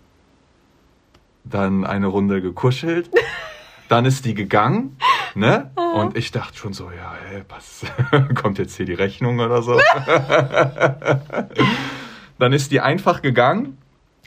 dann 1.43 1.85
eine 1.85 2.07
Runde 2.07 2.41
gekuschelt, 2.41 3.11
dann 3.89 4.05
ist 4.05 4.25
die 4.25 4.35
gegangen, 4.35 4.97
ne? 5.35 5.71
Und 5.95 6.17
ich 6.17 6.31
dachte 6.31 6.57
schon 6.57 6.73
so, 6.73 6.91
ja, 6.91 7.15
ey, 7.33 7.43
was, 7.49 7.85
kommt 8.41 8.59
jetzt 8.59 8.77
hier 8.77 8.87
die 8.87 8.95
Rechnung 8.95 9.39
oder 9.41 9.63
so? 9.63 9.79
dann 12.39 12.53
ist 12.53 12.71
die 12.71 12.81
einfach 12.81 13.23
gegangen 13.23 13.79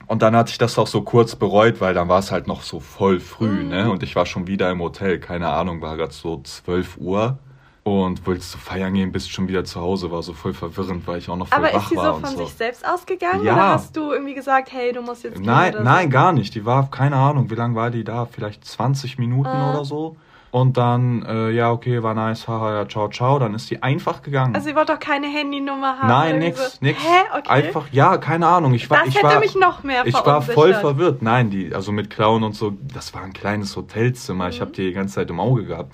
und 0.08 0.22
dann 0.22 0.36
hatte 0.36 0.52
ich 0.52 0.58
das 0.58 0.78
auch 0.78 0.88
so 0.88 1.02
kurz 1.02 1.36
bereut, 1.36 1.82
weil 1.82 1.94
dann 1.94 2.08
war 2.10 2.20
es 2.20 2.32
halt 2.32 2.48
noch 2.48 2.62
so 2.62 2.80
voll 2.80 3.20
früh, 3.20 3.64
mhm. 3.64 3.70
ne? 3.70 3.92
Und 3.92 4.04
ich 4.04 4.16
war 4.16 4.26
schon 4.26 4.48
wieder 4.48 4.70
im 4.70 4.82
Hotel, 4.82 5.20
keine 5.20 5.50
Ahnung, 5.50 5.82
war 5.82 5.98
gerade 5.98 6.14
so 6.14 6.42
12 6.42 6.98
Uhr 6.98 7.40
und 7.84 8.26
wolltest 8.26 8.54
du 8.54 8.58
feiern 8.58 8.94
gehen, 8.94 9.12
bist 9.12 9.30
schon 9.32 9.48
wieder 9.48 9.66
zu 9.66 9.80
Hause, 9.82 10.10
war 10.10 10.24
so 10.24 10.34
voll 10.34 10.54
verwirrend, 10.54 11.06
weil 11.06 11.18
ich 11.18 11.30
auch 11.30 11.36
noch 11.36 11.50
voll 11.50 11.58
Aber 11.58 11.68
wach 11.68 11.92
war. 11.92 12.06
Aber 12.06 12.18
ist 12.18 12.26
sie 12.26 12.32
so 12.32 12.38
von 12.38 12.46
sich 12.46 12.56
selbst 12.56 12.88
ausgegangen 12.88 13.44
ja. 13.44 13.54
oder 13.54 13.70
hast 13.70 13.96
du 13.96 14.12
irgendwie 14.12 14.34
gesagt, 14.34 14.72
hey, 14.72 14.94
du 14.94 15.02
musst 15.02 15.24
jetzt 15.24 15.36
gehen 15.36 15.46
Nein, 15.46 15.76
nein, 15.84 16.06
so? 16.06 16.10
gar 16.10 16.32
nicht. 16.32 16.56
Die 16.56 16.66
war, 16.66 16.90
keine 16.90 17.18
Ahnung, 17.18 17.50
wie 17.50 17.56
lange 17.56 17.76
war 17.76 17.92
die 17.92 18.04
da? 18.04 18.26
Vielleicht 18.26 18.66
20 18.66 19.18
Minuten 19.20 19.50
ah. 19.50 19.74
oder 19.74 19.86
so. 19.86 20.16
Und 20.54 20.78
dann, 20.78 21.26
äh, 21.26 21.50
ja, 21.50 21.72
okay, 21.72 22.04
war 22.04 22.14
nice, 22.14 22.48
haha, 22.48 22.76
ja, 22.76 22.88
ciao, 22.88 23.10
ciao. 23.10 23.40
Dann 23.40 23.56
ist 23.56 23.70
sie 23.70 23.82
einfach 23.82 24.22
gegangen. 24.22 24.54
Also 24.54 24.68
sie 24.68 24.76
wollte 24.76 24.94
doch 24.94 25.00
keine 25.00 25.26
Handynummer 25.26 25.98
haben? 25.98 26.08
Nein, 26.08 26.38
nix, 26.38 26.74
so. 26.74 26.78
nix. 26.80 27.02
Hä? 27.02 27.40
Okay. 27.40 27.50
Einfach, 27.50 27.88
ja, 27.92 28.18
keine 28.18 28.46
Ahnung. 28.46 28.76
Ich 28.76 28.88
war, 28.88 29.00
das 29.00 29.08
ich 29.08 29.16
hätte 29.16 29.30
war, 29.30 29.40
mich 29.40 29.56
noch 29.56 29.82
mehr 29.82 30.06
Ich 30.06 30.14
war 30.14 30.44
voll 30.44 30.76
verwirrt. 30.76 31.24
Nein, 31.24 31.50
die, 31.50 31.74
also 31.74 31.92
mit 31.92 32.12
Clown 32.12 32.44
und 32.44 32.56
so, 32.56 32.72
das 32.94 33.16
war 33.16 33.24
ein 33.24 33.34
kleines 33.34 33.76
Hotelzimmer. 33.76 34.44
Mhm. 34.44 34.50
Ich 34.52 34.62
habe 34.62 34.70
die 34.70 34.86
die 34.86 34.94
ganze 34.94 35.16
Zeit 35.16 35.32
im 35.32 35.40
Auge 35.40 35.66
gehabt. 35.66 35.92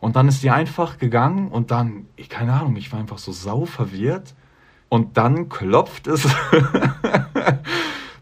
Und 0.00 0.16
dann 0.16 0.26
ist 0.26 0.42
die 0.42 0.50
einfach 0.50 0.98
gegangen 0.98 1.52
und 1.52 1.70
dann, 1.70 2.08
ich, 2.16 2.28
keine 2.28 2.54
Ahnung, 2.54 2.74
ich 2.74 2.90
war 2.90 2.98
einfach 2.98 3.18
so 3.18 3.30
sau 3.30 3.64
verwirrt. 3.64 4.34
Und 4.88 5.16
dann 5.16 5.48
klopft 5.48 6.08
es 6.08 6.26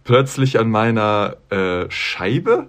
plötzlich 0.05 0.59
an 0.59 0.69
meiner 0.69 1.37
äh, 1.49 1.87
Scheibe. 1.88 2.69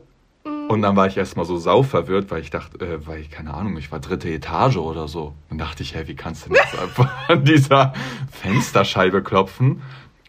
Und 0.70 0.82
dann 0.82 0.96
war 0.96 1.08
ich 1.08 1.18
erstmal 1.18 1.46
so 1.46 1.58
sau 1.58 1.84
verwirrt, 1.84 2.32
weil 2.32 2.42
ich 2.42 2.50
dachte, 2.50 2.84
äh, 2.86 3.06
weil 3.06 3.20
ich, 3.20 3.30
keine 3.30 3.54
Ahnung, 3.54 3.78
ich 3.78 3.92
war 3.92 4.00
dritte 4.00 4.30
Etage 4.30 4.78
oder 4.78 5.08
so. 5.08 5.34
Dann 5.50 5.58
dachte 5.58 5.84
ich, 5.84 5.94
hey, 5.94 6.08
wie 6.08 6.16
kannst 6.16 6.46
du 6.46 6.50
denn 6.50 6.60
jetzt 6.64 6.80
einfach 6.82 7.30
an 7.30 7.44
dieser 7.44 7.94
Fensterscheibe 8.32 9.22
klopfen? 9.22 9.82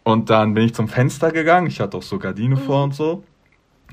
Und 0.02 0.30
dann 0.30 0.54
bin 0.54 0.64
ich 0.64 0.74
zum 0.74 0.88
Fenster 0.88 1.32
gegangen. 1.32 1.66
Ich 1.66 1.80
hatte 1.80 1.96
auch 1.96 2.02
so 2.02 2.18
Gardine 2.18 2.56
mhm. 2.56 2.60
vor 2.60 2.84
und 2.84 2.94
so. 2.94 3.24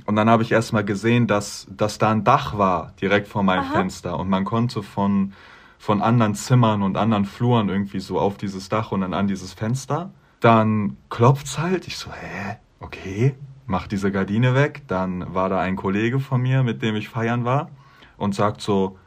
Und 0.05 0.15
dann 0.15 0.29
habe 0.29 0.43
ich 0.43 0.51
erstmal 0.51 0.83
gesehen, 0.83 1.27
dass, 1.27 1.67
dass 1.69 1.98
da 1.98 2.12
ein 2.12 2.24
Dach 2.24 2.57
war, 2.57 2.93
direkt 3.01 3.27
vor 3.27 3.43
meinem 3.43 3.65
Aha. 3.65 3.74
Fenster. 3.74 4.19
Und 4.19 4.29
man 4.29 4.43
konnte 4.43 4.83
von, 4.83 5.33
von 5.77 6.01
anderen 6.01 6.36
Zimmern 6.36 6.81
und 6.81 6.98
anderen 6.98 7.25
Fluren 7.25 7.69
irgendwie 7.69 8.00
so 8.00 8.19
auf 8.19 8.38
dieses 8.38 8.67
Dach 8.67 8.91
und 8.91 9.01
dann 9.01 9.13
an 9.13 9.27
dieses 9.27 9.53
Fenster. 9.53 10.12
Dann 10.39 10.98
klopft's 11.10 11.60
halt. 11.60 11.88
Ich 11.88 11.98
so, 11.98 12.12
hä? 12.12 12.57
Okay. 12.79 13.36
Mach 13.71 13.87
diese 13.87 14.11
Gardine 14.11 14.53
weg. 14.53 14.81
Dann 14.87 15.33
war 15.33 15.47
da 15.47 15.57
ein 15.61 15.77
Kollege 15.77 16.19
von 16.19 16.41
mir, 16.41 16.61
mit 16.61 16.81
dem 16.81 16.97
ich 16.97 17.07
feiern 17.07 17.45
war. 17.45 17.69
Und 18.17 18.35
sagt 18.35 18.59
so, 18.59 18.97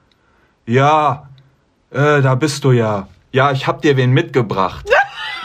ja, 0.64 1.28
äh, 1.90 2.22
da 2.22 2.34
bist 2.34 2.64
du 2.64 2.72
ja. 2.72 3.08
Ja, 3.30 3.52
ich 3.52 3.66
hab 3.66 3.82
dir 3.82 3.98
wen 3.98 4.12
mitgebracht. 4.12 4.88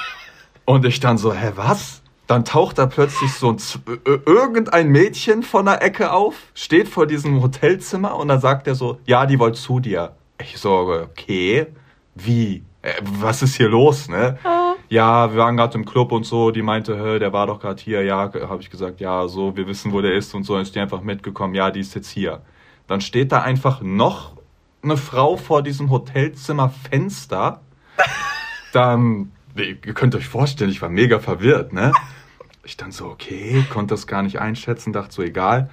und 0.65 0.85
ich 0.85 1.01
dann 1.01 1.17
so, 1.17 1.33
hä, 1.33 1.51
was? 1.55 2.01
Dann 2.27 2.45
taucht 2.45 2.77
da 2.77 2.85
plötzlich 2.85 3.33
so 3.33 3.51
ein, 3.51 3.57
irgendein 4.25 4.87
Mädchen 4.87 5.43
von 5.43 5.65
der 5.65 5.83
Ecke 5.83 6.13
auf, 6.13 6.35
steht 6.53 6.87
vor 6.87 7.05
diesem 7.05 7.41
Hotelzimmer 7.41 8.15
und 8.15 8.29
dann 8.29 8.39
sagt 8.39 8.67
er 8.67 8.75
so, 8.75 8.99
ja, 9.05 9.25
die 9.25 9.37
wollt 9.37 9.57
zu 9.57 9.81
dir. 9.81 10.13
Ich 10.41 10.57
so, 10.57 10.71
okay, 11.11 11.67
wie? 12.15 12.63
Äh, 12.83 12.93
was 13.01 13.41
ist 13.41 13.55
hier 13.55 13.67
los, 13.67 14.07
ne? 14.07 14.39
Ja, 14.89 15.31
wir 15.31 15.39
waren 15.39 15.55
gerade 15.55 15.77
im 15.77 15.85
Club 15.85 16.11
und 16.11 16.25
so, 16.25 16.51
die 16.51 16.63
meinte, 16.63 17.19
der 17.19 17.31
war 17.31 17.47
doch 17.47 17.59
gerade 17.59 17.81
hier, 17.81 18.03
ja, 18.03 18.31
habe 18.33 18.61
ich 18.61 18.69
gesagt, 18.69 18.99
ja, 18.99 19.27
so, 19.27 19.55
wir 19.55 19.67
wissen, 19.67 19.91
wo 19.93 20.01
der 20.01 20.15
ist 20.15 20.33
und 20.33 20.43
so, 20.43 20.53
dann 20.53 20.63
ist 20.63 20.75
die 20.75 20.79
einfach 20.79 21.01
mitgekommen, 21.01 21.53
ja, 21.53 21.69
die 21.69 21.79
ist 21.79 21.93
jetzt 21.93 22.09
hier. 22.09 22.41
Dann 22.87 22.99
steht 23.01 23.31
da 23.31 23.41
einfach 23.41 23.81
noch 23.81 24.33
eine 24.81 24.97
Frau 24.97 25.37
vor 25.37 25.61
diesem 25.61 25.91
Hotelzimmerfenster. 25.91 27.61
Dann, 28.73 29.31
ihr 29.55 29.75
könnt 29.75 30.13
euch 30.13 30.27
vorstellen, 30.27 30.69
ich 30.69 30.81
war 30.81 30.89
mega 30.89 31.19
verwirrt, 31.19 31.73
ne? 31.73 31.91
ich 32.69 32.77
dann 32.77 32.91
so, 32.91 33.07
okay, 33.07 33.65
konnte 33.69 33.93
das 33.93 34.07
gar 34.07 34.21
nicht 34.21 34.39
einschätzen, 34.39 34.93
dachte 34.93 35.13
so, 35.13 35.21
egal. 35.23 35.69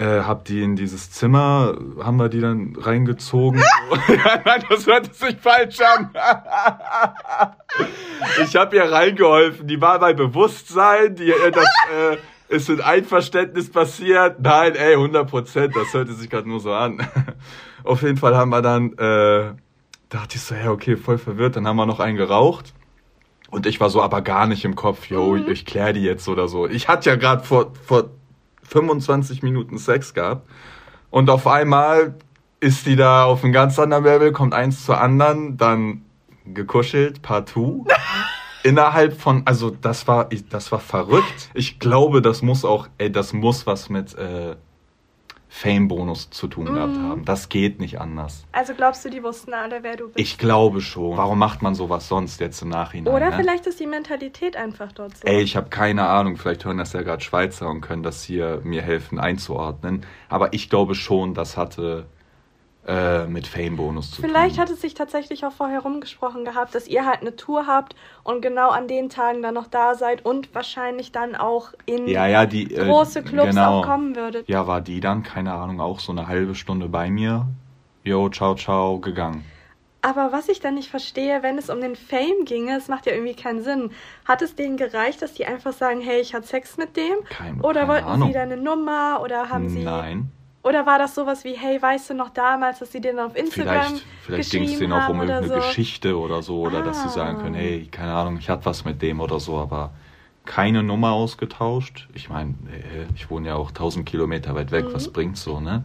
Äh, 0.00 0.22
hab 0.22 0.46
die 0.46 0.62
in 0.62 0.76
dieses 0.76 1.10
Zimmer, 1.10 1.76
haben 2.02 2.16
wir 2.16 2.30
die 2.30 2.40
dann 2.40 2.74
reingezogen. 2.74 3.60
ja, 4.08 4.40
nein, 4.46 4.64
das 4.70 4.86
hört 4.86 5.14
sich 5.14 5.36
falsch 5.36 5.78
an. 5.80 6.10
ich 8.42 8.56
habe 8.56 8.76
ihr 8.76 8.90
reingeholfen. 8.90 9.66
Die 9.66 9.78
war 9.78 9.98
bei 9.98 10.14
Bewusstsein, 10.14 11.16
die, 11.16 11.30
äh, 11.30 11.50
das 11.50 11.66
äh, 11.94 12.16
ist 12.48 12.70
in 12.70 12.80
Einverständnis 12.80 13.70
passiert. 13.70 14.40
Nein, 14.40 14.74
ey, 14.74 14.94
100 14.94 15.28
Prozent, 15.28 15.76
das 15.76 15.92
hörte 15.92 16.14
sich 16.14 16.30
gerade 16.30 16.48
nur 16.48 16.60
so 16.60 16.72
an. 16.72 17.06
Auf 17.84 18.00
jeden 18.00 18.16
Fall 18.16 18.34
haben 18.34 18.48
wir 18.48 18.62
dann, 18.62 18.94
äh, 18.94 19.52
dachte 20.08 20.36
ich 20.36 20.40
so, 20.40 20.54
ja, 20.54 20.70
okay, 20.70 20.96
voll 20.96 21.18
verwirrt. 21.18 21.56
Dann 21.56 21.68
haben 21.68 21.76
wir 21.76 21.84
noch 21.84 22.00
einen 22.00 22.16
geraucht. 22.16 22.72
Und 23.50 23.66
ich 23.66 23.80
war 23.80 23.90
so 23.90 24.00
aber 24.00 24.22
gar 24.22 24.46
nicht 24.46 24.64
im 24.64 24.76
Kopf, 24.76 25.10
yo, 25.10 25.34
mhm. 25.34 25.46
ich 25.50 25.66
klär 25.66 25.92
die 25.92 26.04
jetzt 26.04 26.26
oder 26.26 26.48
so. 26.48 26.66
Ich 26.66 26.88
hatte 26.88 27.10
ja 27.10 27.16
gerade 27.16 27.44
vor, 27.44 27.74
vor 27.84 28.08
25 28.70 29.42
Minuten 29.42 29.78
Sex 29.78 30.14
gehabt. 30.14 30.48
Und 31.10 31.28
auf 31.28 31.46
einmal 31.46 32.14
ist 32.60 32.86
die 32.86 32.96
da 32.96 33.24
auf 33.24 33.42
einem 33.42 33.52
ganz 33.52 33.78
anderen 33.78 34.04
Level, 34.04 34.32
kommt 34.32 34.54
eins 34.54 34.84
zur 34.84 35.00
anderen, 35.00 35.56
dann 35.56 36.02
gekuschelt, 36.46 37.22
partout. 37.22 37.86
Innerhalb 38.62 39.18
von, 39.18 39.42
also 39.46 39.70
das 39.70 40.06
war, 40.06 40.28
das 40.50 40.70
war 40.70 40.80
verrückt. 40.80 41.50
Ich 41.54 41.78
glaube, 41.78 42.20
das 42.20 42.42
muss 42.42 42.64
auch, 42.64 42.88
ey, 42.98 43.10
das 43.10 43.32
muss 43.32 43.66
was 43.66 43.88
mit 43.88 44.14
äh, 44.18 44.56
Fame-Bonus 45.52 46.30
zu 46.30 46.46
tun 46.46 46.66
gehabt 46.66 46.94
mhm. 46.94 47.08
haben. 47.08 47.24
Das 47.24 47.48
geht 47.48 47.80
nicht 47.80 48.00
anders. 48.00 48.46
Also 48.52 48.72
glaubst 48.72 49.04
du, 49.04 49.10
die 49.10 49.22
wussten 49.22 49.52
alle, 49.52 49.82
wer 49.82 49.96
du 49.96 50.06
bist? 50.06 50.18
Ich 50.18 50.38
glaube 50.38 50.80
schon. 50.80 51.16
Warum 51.16 51.40
macht 51.40 51.60
man 51.60 51.74
sowas 51.74 52.06
sonst 52.06 52.40
jetzt 52.40 52.62
im 52.62 52.68
Nachhinein? 52.68 53.12
Oder 53.12 53.30
ne? 53.30 53.36
vielleicht 53.36 53.66
ist 53.66 53.80
die 53.80 53.88
Mentalität 53.88 54.56
einfach 54.56 54.92
dort 54.92 55.16
so. 55.16 55.26
Ey, 55.26 55.42
ich 55.42 55.56
habe 55.56 55.68
keine 55.68 56.06
Ahnung. 56.06 56.36
Vielleicht 56.36 56.64
hören 56.64 56.78
das 56.78 56.92
ja 56.92 57.02
gerade 57.02 57.22
Schweizer 57.22 57.68
und 57.68 57.80
können 57.80 58.04
das 58.04 58.22
hier 58.22 58.60
mir 58.62 58.80
helfen 58.80 59.18
einzuordnen. 59.18 60.06
Aber 60.28 60.52
ich 60.52 60.70
glaube 60.70 60.94
schon, 60.94 61.34
das 61.34 61.56
hatte 61.56 62.06
äh, 62.86 63.26
mit 63.26 63.46
Fame-Bonus 63.46 64.10
zu 64.10 64.22
Vielleicht 64.22 64.56
tun. 64.56 64.62
hat 64.62 64.70
es 64.70 64.80
sich 64.80 64.94
tatsächlich 64.94 65.44
auch 65.44 65.52
vorher 65.52 65.80
rumgesprochen 65.80 66.44
gehabt, 66.44 66.74
dass 66.74 66.88
ihr 66.88 67.04
halt 67.04 67.20
eine 67.20 67.36
Tour 67.36 67.66
habt 67.66 67.94
und 68.24 68.40
genau 68.40 68.70
an 68.70 68.88
den 68.88 69.10
Tagen 69.10 69.42
dann 69.42 69.54
noch 69.54 69.66
da 69.66 69.94
seid 69.94 70.24
und 70.24 70.54
wahrscheinlich 70.54 71.12
dann 71.12 71.36
auch 71.36 71.72
in 71.84 72.08
ja, 72.08 72.26
ja, 72.26 72.46
die, 72.46 72.74
äh, 72.74 72.86
große 72.86 73.22
Clubs 73.22 73.50
genau. 73.50 73.80
auch 73.80 73.86
kommen 73.86 74.16
würdet. 74.16 74.48
Ja, 74.48 74.66
war 74.66 74.80
die 74.80 75.00
dann, 75.00 75.22
keine 75.22 75.52
Ahnung, 75.52 75.80
auch 75.80 76.00
so 76.00 76.12
eine 76.12 76.26
halbe 76.26 76.54
Stunde 76.54 76.88
bei 76.88 77.10
mir. 77.10 77.46
Jo, 78.02 78.30
ciao, 78.30 78.54
ciao, 78.54 78.98
gegangen. 78.98 79.44
Aber 80.02 80.32
was 80.32 80.48
ich 80.48 80.60
dann 80.60 80.74
nicht 80.74 80.88
verstehe, 80.88 81.42
wenn 81.42 81.58
es 81.58 81.68
um 81.68 81.82
den 81.82 81.94
Fame 81.94 82.46
ginge, 82.46 82.78
es 82.78 82.88
macht 82.88 83.04
ja 83.04 83.12
irgendwie 83.12 83.34
keinen 83.34 83.62
Sinn. 83.62 83.90
Hat 84.24 84.40
es 84.40 84.54
denen 84.54 84.78
gereicht, 84.78 85.20
dass 85.20 85.34
die 85.34 85.44
einfach 85.44 85.74
sagen, 85.74 86.00
hey, 86.00 86.20
ich 86.20 86.34
hatte 86.34 86.46
Sex 86.46 86.78
mit 86.78 86.96
dem? 86.96 87.22
Kein, 87.28 87.60
oder 87.60 87.86
wollten 87.86 88.08
Ahnung. 88.08 88.28
sie 88.28 88.34
da 88.34 88.40
eine 88.40 88.56
Nummer 88.56 89.20
oder 89.22 89.50
haben 89.50 89.68
sie. 89.68 89.84
Nein. 89.84 90.32
Oder 90.62 90.84
war 90.84 90.98
das 90.98 91.14
sowas 91.14 91.44
wie, 91.44 91.54
hey, 91.54 91.80
weißt 91.80 92.10
du 92.10 92.14
noch 92.14 92.30
damals, 92.30 92.80
dass 92.80 92.92
sie 92.92 93.00
dann 93.00 93.18
auf 93.18 93.34
Instagram 93.34 93.86
Vielleicht, 93.86 94.04
vielleicht 94.22 94.50
ging 94.50 94.64
es 94.64 94.78
denen 94.78 94.92
auch 94.92 95.08
um 95.08 95.20
irgendeine 95.20 95.48
so. 95.48 95.54
Geschichte 95.54 96.18
oder 96.18 96.42
so, 96.42 96.60
oder 96.60 96.80
ah. 96.80 96.82
dass 96.82 97.02
sie 97.02 97.08
sagen 97.08 97.38
können, 97.38 97.54
hey, 97.54 97.86
keine 97.90 98.12
Ahnung, 98.12 98.36
ich 98.38 98.50
hatte 98.50 98.66
was 98.66 98.84
mit 98.84 99.00
dem 99.00 99.20
oder 99.20 99.40
so, 99.40 99.56
aber 99.56 99.90
keine 100.44 100.82
Nummer 100.82 101.12
ausgetauscht. 101.12 102.08
Ich 102.12 102.28
meine, 102.28 102.50
äh, 102.70 103.06
ich 103.14 103.30
wohne 103.30 103.48
ja 103.48 103.54
auch 103.54 103.70
1000 103.70 104.04
Kilometer 104.04 104.54
weit 104.54 104.70
weg, 104.70 104.86
mhm. 104.86 104.94
was 104.94 105.08
bringt's 105.08 105.42
so, 105.42 105.60
ne? 105.60 105.84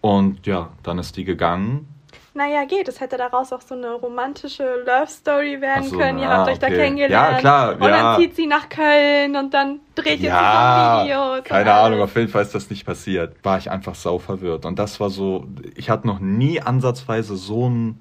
Und 0.00 0.46
ja, 0.46 0.70
dann 0.82 0.98
ist 0.98 1.16
die 1.16 1.24
gegangen 1.24 1.86
naja, 2.34 2.64
geht. 2.64 2.88
Es 2.88 3.00
hätte 3.00 3.16
daraus 3.16 3.52
auch 3.52 3.60
so 3.60 3.74
eine 3.74 3.92
romantische 3.92 4.64
Love 4.86 5.08
Story 5.08 5.60
werden 5.60 5.84
so, 5.84 5.98
können. 5.98 6.18
Ihr 6.18 6.28
habt 6.28 6.48
euch 6.48 6.56
okay. 6.56 6.70
da 6.70 6.76
kennengelernt. 6.76 7.32
Ja, 7.32 7.38
klar. 7.38 7.74
Und 7.74 7.82
ja. 7.82 7.88
dann 7.88 8.20
zieht 8.20 8.36
sie 8.36 8.46
nach 8.46 8.68
Köln 8.68 9.36
und 9.36 9.52
dann 9.52 9.80
dreht 9.94 10.20
ihr 10.20 10.30
ja, 10.30 10.38
zusammen 10.38 11.04
Videos. 11.04 11.44
Keine 11.44 11.74
Ahnung, 11.74 12.00
auf 12.00 12.16
jeden 12.16 12.28
Fall 12.28 12.42
ist 12.42 12.54
das 12.54 12.70
nicht 12.70 12.86
passiert. 12.86 13.36
War 13.42 13.58
ich 13.58 13.70
einfach 13.70 13.94
sau 13.94 14.18
verwirrt. 14.18 14.64
Und 14.64 14.78
das 14.78 14.98
war 15.00 15.10
so, 15.10 15.46
ich 15.76 15.90
hatte 15.90 16.06
noch 16.06 16.20
nie 16.20 16.60
ansatzweise 16.60 17.36
so 17.36 17.68
ein 17.68 18.00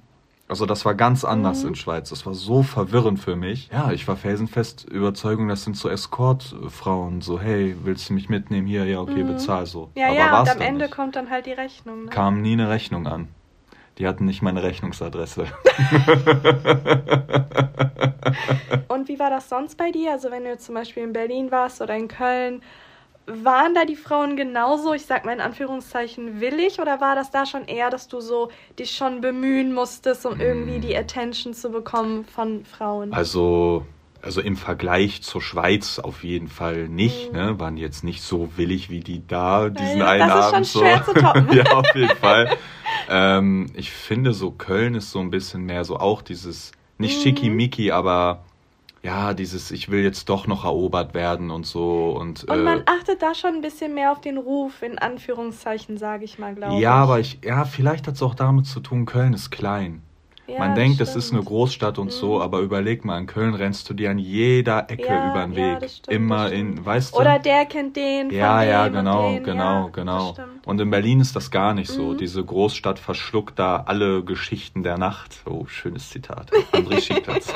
also 0.52 0.66
das 0.66 0.84
war 0.84 0.96
ganz 0.96 1.24
anders 1.24 1.64
mhm. 1.64 1.70
in 1.70 1.76
Schweiz. 1.76 2.10
Das 2.10 2.26
war 2.26 2.34
so 2.34 2.62
verwirrend 2.62 3.22
für 3.22 3.38
mich. 3.38 3.70
Ja, 3.72 3.94
ich 3.94 4.06
war 4.10 4.18
felsenfest 4.18 4.84
Überzeugung, 4.84 5.48
das 5.48 5.64
sind 5.64 5.78
so 5.78 5.88
Escort-Frauen. 5.88 7.22
So, 7.22 7.40
hey, 7.40 7.74
willst 7.84 8.10
du 8.10 8.14
mich 8.14 8.28
mitnehmen? 8.28 8.68
Hier, 8.68 8.84
ja, 8.84 9.00
okay, 9.00 9.24
mhm. 9.24 9.28
bezahl 9.28 9.66
so. 9.66 9.92
Ja, 9.96 10.08
Aber 10.08 10.16
ja, 10.16 10.42
und 10.42 10.50
am 10.50 10.60
Ende 10.60 10.86
nicht. 10.86 10.94
kommt 10.94 11.16
dann 11.16 11.30
halt 11.30 11.46
die 11.46 11.54
Rechnung. 11.54 12.04
Ne? 12.04 12.10
Kam 12.10 12.42
nie 12.42 12.52
eine 12.52 12.70
Rechnung 12.70 13.08
an. 13.08 13.30
Die 13.98 14.08
hatten 14.08 14.26
nicht 14.26 14.42
meine 14.42 14.64
Rechnungsadresse. 14.64 15.46
Und 18.88 19.08
wie 19.08 19.20
war 19.20 19.30
das 19.30 19.50
sonst 19.50 19.78
bei 19.78 19.92
dir? 19.92 20.12
Also 20.12 20.32
wenn 20.32 20.44
du 20.46 20.58
zum 20.58 20.76
Beispiel 20.76 21.04
in 21.04 21.14
Berlin 21.14 21.52
warst 21.52 21.82
oder 21.82 21.96
in 21.96 22.08
Köln, 22.08 22.62
waren 23.26 23.76
da 23.76 23.86
die 23.86 23.96
Frauen 23.96 24.36
genauso, 24.36 24.94
ich 24.94 25.06
sag 25.06 25.26
mal 25.26 25.34
in 25.34 25.42
Anführungszeichen, 25.42 26.42
willig 26.42 26.80
oder 26.80 27.00
war 27.02 27.16
das 27.16 27.32
da 27.32 27.46
schon 27.46 27.66
eher, 27.66 27.90
dass 27.90 28.08
du 28.08 28.20
so 28.20 28.50
dich 28.80 28.92
schon 28.92 29.22
bemühen 29.22 29.74
musstest, 29.74 30.26
um 30.26 30.40
irgendwie 30.40 30.80
die 30.80 30.96
Attention 30.96 31.54
zu 31.54 31.70
bekommen 31.70 32.26
von 32.26 32.66
Frauen? 32.66 33.14
Also 33.14 33.86
also 34.24 34.40
im 34.40 34.56
Vergleich 34.56 35.24
zur 35.24 35.42
Schweiz 35.42 35.98
auf 35.98 36.24
jeden 36.24 36.48
Fall 36.48 36.88
nicht, 36.88 37.32
mhm. 37.32 37.38
ne? 37.38 37.60
Waren 37.60 37.78
jetzt 37.78 38.04
nicht 38.04 38.22
so 38.22 38.50
willig 38.56 38.92
wie 38.92 39.00
die 39.00 39.26
da 39.26 39.70
diesen 39.70 40.00
ja, 40.00 40.08
einen 40.08 40.28
das 40.28 40.46
Abend. 40.46 40.62
Ist 40.62 40.74
schon 40.74 40.82
so. 40.82 40.88
schwer 40.88 41.04
zu 41.04 41.14
toppen. 41.14 41.54
ja, 41.58 41.64
auf 41.74 41.96
jeden 41.96 42.18
Fall. 42.18 42.58
ähm, 43.10 43.68
ich 43.76 43.92
finde 43.92 44.34
so 44.34 44.52
Köln 44.52 44.96
ist 44.96 45.12
so 45.12 45.20
ein 45.20 45.30
bisschen 45.30 45.66
mehr 45.66 45.84
so 45.84 45.98
auch 45.98 46.22
dieses 46.22 46.72
nicht 46.98 47.18
mhm. 47.18 47.22
schickimicki, 47.22 47.92
aber 47.92 48.44
ja, 49.04 49.34
dieses 49.34 49.72
ich 49.72 49.90
will 49.90 50.04
jetzt 50.04 50.30
doch 50.30 50.48
noch 50.48 50.64
erobert 50.64 51.14
werden 51.14 51.50
und 51.50 51.66
so 51.66 52.12
und 52.12 52.44
Und 52.44 52.64
man 52.64 52.80
äh, 52.80 52.84
achtet 52.86 53.22
da 53.22 53.34
schon 53.34 53.56
ein 53.56 53.62
bisschen 53.62 53.94
mehr 53.94 54.12
auf 54.12 54.22
den 54.22 54.38
Ruf 54.38 54.84
in 54.84 55.00
Anführungszeichen, 55.00 55.98
sage 55.98 56.24
ich 56.24 56.38
mal, 56.38 56.54
glaube 56.54 56.76
ich. 56.76 56.82
Ja, 56.82 56.94
aber 56.94 57.20
ich 57.20 57.40
ja, 57.44 57.66
vielleicht 57.66 58.08
hat 58.08 58.16
es 58.16 58.22
auch 58.22 58.36
damit 58.36 58.68
zu 58.68 58.80
tun, 58.80 59.06
Köln 59.06 59.34
ist 59.34 59.50
klein. 59.50 60.04
Ja, 60.52 60.60
Man 60.60 60.76
denkt, 60.76 60.96
stimmt. 60.96 61.10
es 61.10 61.16
ist 61.16 61.34
eine 61.34 61.44
Großstadt 61.44 61.98
und 61.98 62.08
mhm. 62.08 62.12
so, 62.12 62.42
aber 62.42 62.60
überleg 62.60 63.06
mal, 63.06 63.18
in 63.18 63.26
Köln 63.26 63.54
rennst 63.54 63.90
du 63.90 63.94
dir 63.94 64.12
an 64.12 64.18
jeder 64.18 64.90
Ecke 64.90 65.08
ja, 65.08 65.32
über 65.32 65.46
den 65.46 65.56
Weg. 65.56 65.82
Ja, 65.82 65.88
stimmt, 65.88 66.16
Immer 66.16 66.52
in, 66.52 66.86
weißt 66.86 67.14
du? 67.14 67.20
Oder 67.20 67.40
der 67.40 67.66
kennt 67.66 67.96
den. 67.96 68.30
Ja, 68.32 68.64
ja, 68.64 68.88
genau, 68.90 69.34
den. 69.34 69.44
genau, 69.44 69.90
genau. 69.92 70.36
Und 70.66 70.82
in 70.82 70.90
Berlin 70.90 71.22
ist 71.22 71.36
das 71.36 71.52
gar 71.52 71.74
nicht 71.74 71.90
so. 71.90 72.10
Mhm. 72.10 72.18
Diese 72.18 72.44
Großstadt 72.44 73.00
verschluckt 73.00 73.58
da 73.60 73.84
alle 73.86 74.24
Geschichten 74.24 74.84
der 74.84 74.98
Nacht. 74.98 75.42
Oh, 75.46 75.66
schönes 75.68 76.10
Zitat. 76.10 76.52
André 76.72 77.02
Schickplatz. 77.02 77.54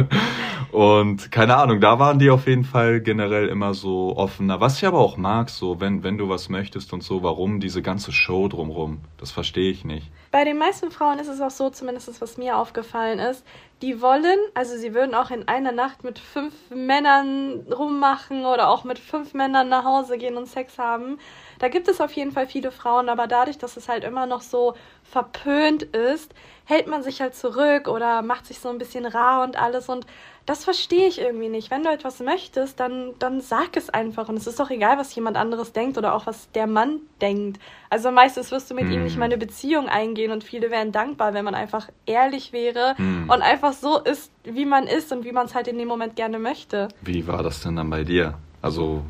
und 0.72 1.32
keine 1.32 1.56
Ahnung, 1.56 1.80
da 1.80 1.98
waren 1.98 2.18
die 2.18 2.30
auf 2.30 2.46
jeden 2.46 2.64
Fall 2.64 3.00
generell 3.00 3.48
immer 3.48 3.74
so 3.74 4.16
offener. 4.16 4.60
Was 4.60 4.78
ich 4.78 4.86
aber 4.86 4.98
auch 4.98 5.16
mag, 5.16 5.50
so, 5.50 5.80
wenn, 5.80 6.02
wenn 6.02 6.18
du 6.18 6.28
was 6.28 6.48
möchtest 6.48 6.92
und 6.92 7.02
so, 7.02 7.22
warum 7.22 7.60
diese 7.60 7.82
ganze 7.82 8.12
Show 8.12 8.48
drumrum? 8.48 9.00
Das 9.16 9.30
verstehe 9.30 9.70
ich 9.70 9.84
nicht. 9.84 10.10
Bei 10.30 10.44
den 10.44 10.58
meisten 10.58 10.90
Frauen 10.90 11.18
ist 11.18 11.28
es 11.28 11.40
auch 11.40 11.50
so, 11.50 11.70
zumindest 11.70 12.20
was 12.20 12.36
mir 12.36 12.56
aufgefallen 12.56 13.18
ist, 13.18 13.44
die 13.82 14.02
wollen, 14.02 14.38
also 14.54 14.76
sie 14.76 14.92
würden 14.92 15.14
auch 15.14 15.30
in 15.30 15.46
einer 15.46 15.72
Nacht 15.72 16.02
mit 16.02 16.18
fünf 16.18 16.52
Männern 16.70 17.64
rummachen 17.70 18.44
oder 18.44 18.68
auch 18.68 18.82
mit 18.82 18.98
fünf 18.98 19.34
Männern 19.34 19.68
nach 19.68 19.84
Hause 19.84 20.18
gehen 20.18 20.36
und 20.36 20.46
Sex 20.46 20.78
haben. 20.78 21.18
Da 21.60 21.68
gibt 21.68 21.86
es 21.88 22.00
auf 22.00 22.12
jeden 22.12 22.32
Fall 22.32 22.46
viele 22.46 22.72
Frauen, 22.72 23.08
aber 23.08 23.26
dadurch, 23.26 23.58
dass 23.58 23.76
es 23.76 23.88
halt 23.88 24.02
immer 24.02 24.26
noch 24.26 24.42
so 24.42 24.74
verpönt 25.04 25.84
ist, 25.84 26.34
hält 26.64 26.86
man 26.86 27.02
sich 27.02 27.20
halt 27.20 27.34
zurück 27.34 27.88
oder 27.88 28.22
macht 28.22 28.46
sich 28.46 28.58
so 28.58 28.68
ein 28.68 28.78
bisschen 28.78 29.06
rar 29.06 29.44
und 29.44 29.56
alles 29.56 29.88
und 29.88 30.06
das 30.48 30.64
verstehe 30.64 31.06
ich 31.06 31.20
irgendwie 31.20 31.50
nicht. 31.50 31.70
Wenn 31.70 31.82
du 31.82 31.90
etwas 31.90 32.20
möchtest, 32.20 32.80
dann, 32.80 33.12
dann 33.18 33.42
sag 33.42 33.76
es 33.76 33.90
einfach. 33.90 34.30
Und 34.30 34.36
es 34.36 34.46
ist 34.46 34.58
doch 34.58 34.70
egal, 34.70 34.96
was 34.96 35.14
jemand 35.14 35.36
anderes 35.36 35.74
denkt 35.74 35.98
oder 35.98 36.14
auch 36.14 36.24
was 36.24 36.50
der 36.52 36.66
Mann 36.66 37.00
denkt. 37.20 37.60
Also 37.90 38.10
meistens 38.10 38.50
wirst 38.50 38.70
du 38.70 38.74
mit 38.74 38.86
mm. 38.86 38.92
ihm 38.92 39.04
nicht 39.04 39.18
mal 39.18 39.26
eine 39.26 39.36
Beziehung 39.36 39.90
eingehen 39.90 40.32
und 40.32 40.44
viele 40.44 40.70
wären 40.70 40.90
dankbar, 40.90 41.34
wenn 41.34 41.44
man 41.44 41.54
einfach 41.54 41.90
ehrlich 42.06 42.54
wäre 42.54 42.94
mm. 42.96 43.28
und 43.28 43.42
einfach 43.42 43.67
so 43.72 43.98
ist, 43.98 44.30
wie 44.44 44.64
man 44.64 44.86
ist 44.86 45.12
und 45.12 45.24
wie 45.24 45.32
man 45.32 45.46
es 45.46 45.54
halt 45.54 45.68
in 45.68 45.78
dem 45.78 45.88
Moment 45.88 46.16
gerne 46.16 46.38
möchte. 46.38 46.88
Wie 47.02 47.26
war 47.26 47.42
das 47.42 47.62
denn 47.62 47.76
dann 47.76 47.90
bei 47.90 48.04
dir? 48.04 48.34
Also 48.62 49.02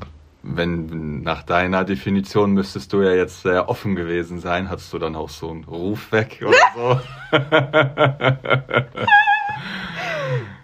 wenn 0.43 1.23
nach 1.23 1.43
deiner 1.43 1.85
Definition 1.85 2.53
müsstest 2.53 2.93
du 2.93 3.03
ja 3.03 3.13
jetzt 3.13 3.43
sehr 3.43 3.69
offen 3.69 3.97
gewesen 3.97 4.39
sein, 4.41 4.71
hattest 4.71 4.93
du 4.93 4.99
dann 4.99 5.17
auch 5.17 5.29
so 5.29 5.51
einen 5.51 5.65
Ruf 5.65 6.13
weg 6.13 6.45
oder 6.47 6.57
so? 6.75 7.01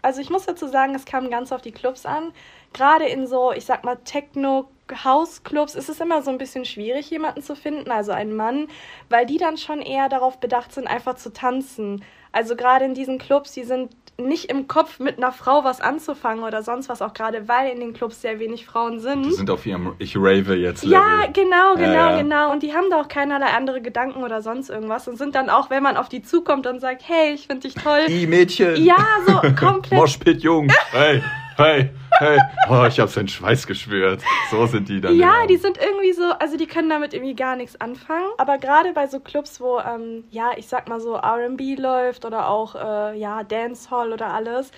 Also 0.05 0.21
ich 0.21 0.29
muss 0.29 0.45
dazu 0.45 0.69
sagen, 0.69 0.95
es 0.95 1.07
kam 1.07 1.31
ganz 1.31 1.51
auf 1.51 1.63
die 1.63 1.73
Clubs 1.73 2.05
an. 2.05 2.33
Gerade 2.75 3.07
in 3.07 3.27
so, 3.27 3.53
ich 3.53 3.65
sag 3.65 3.85
mal, 3.85 3.97
Techno 4.05 4.69
Hausclubs 5.05 5.75
ist 5.75 5.89
es 5.89 6.01
immer 6.01 6.23
so 6.23 6.31
ein 6.31 6.39
bisschen 6.39 6.65
schwierig, 6.65 7.11
jemanden 7.11 7.43
zu 7.43 7.57
finden, 7.57 7.91
also 7.91 8.13
einen 8.13 8.37
Mann, 8.37 8.69
weil 9.09 9.27
die 9.27 9.39
dann 9.39 9.57
schon 9.57 9.81
eher 9.81 10.09
darauf 10.09 10.41
bedacht 10.41 10.73
sind, 10.73 10.87
einfach 10.87 11.17
zu 11.17 11.33
tanzen. 11.33 12.05
Also 12.33 12.57
gerade 12.57 12.85
in 12.85 12.95
diesen 12.95 13.19
Clubs, 13.19 13.53
die 13.53 13.65
sind 13.65 13.91
nicht 14.17 14.51
im 14.51 14.69
Kopf 14.69 15.01
mit 15.01 15.19
einer 15.19 15.33
Frau 15.33 15.65
was 15.65 15.81
anzufangen 15.81 16.45
oder 16.45 16.63
sonst 16.63 16.89
was, 16.89 17.03
auch 17.03 17.15
gerade 17.15 17.49
weil 17.49 17.71
in 17.71 17.81
den 17.81 17.93
Clubs 17.93 18.21
sehr 18.21 18.39
wenig 18.39 18.65
Frauen 18.65 19.01
sind. 19.01 19.25
Die 19.25 19.33
sind 19.33 19.51
auf 19.51 19.67
ihrem 19.67 19.95
Ich 19.99 20.17
rave 20.17 20.55
jetzt 20.55 20.85
Level. 20.85 20.93
Ja, 20.93 21.27
genau, 21.33 21.75
genau, 21.75 21.83
ja, 21.93 22.11
ja. 22.11 22.23
genau. 22.23 22.53
Und 22.53 22.63
die 22.63 22.75
haben 22.75 22.91
da 22.91 23.01
auch 23.01 23.09
keinerlei 23.09 23.47
andere 23.47 23.81
Gedanken 23.81 24.23
oder 24.23 24.41
sonst 24.43 24.71
irgendwas 24.71 25.09
und 25.09 25.17
sind 25.17 25.35
dann 25.35 25.51
auch, 25.51 25.71
wenn 25.71 25.83
man 25.83 25.97
auf 25.97 26.09
die 26.09 26.23
zukommt 26.23 26.67
und 26.67 26.81
sagt, 26.81 27.03
hey, 27.07 27.33
ich 27.35 27.47
finde 27.47 27.69
dich 27.69 27.75
toll. 27.75 28.05
Die 28.09 28.27
Mädchen. 28.27 28.77
Ja, 28.85 28.97
so 29.27 29.41
komplett. 29.55 29.93
Moshpit 29.99 30.43
Jung. 30.43 30.69
Hey, 30.93 31.23
hey 31.57 31.91
hey, 32.19 32.39
oh, 32.69 32.85
ich 32.87 33.01
hab's 33.01 33.17
in 33.17 33.29
Schweiß 33.29 33.67
geschwört. 33.67 34.23
So 34.51 34.67
sind 34.67 34.89
die 34.89 35.01
dann. 35.01 35.17
Ja, 35.17 35.47
die 35.47 35.57
sind 35.57 35.79
irgendwie 35.79 36.13
so, 36.13 36.33
also 36.39 36.57
die 36.57 36.67
können 36.67 36.89
damit 36.89 37.15
irgendwie 37.15 37.35
gar 37.35 37.57
nichts 37.57 37.81
anfangen. 37.81 38.29
Aber 38.39 38.59
gerade 38.59 38.93
bei 38.93 39.07
so 39.07 39.21
Clubs, 39.21 39.61
wo, 39.61 39.79
ähm, 39.81 40.25
ja, 40.31 40.53
ich 40.57 40.69
sag 40.69 40.89
mal 40.89 41.01
so 41.01 41.17
RB 41.17 41.79
läuft 41.79 42.25
oder 42.25 42.49
auch, 42.49 42.75
äh, 42.75 43.19
ja, 43.19 43.43
Dancehall 43.43 44.13
oder 44.13 44.33
alles, 44.33 44.71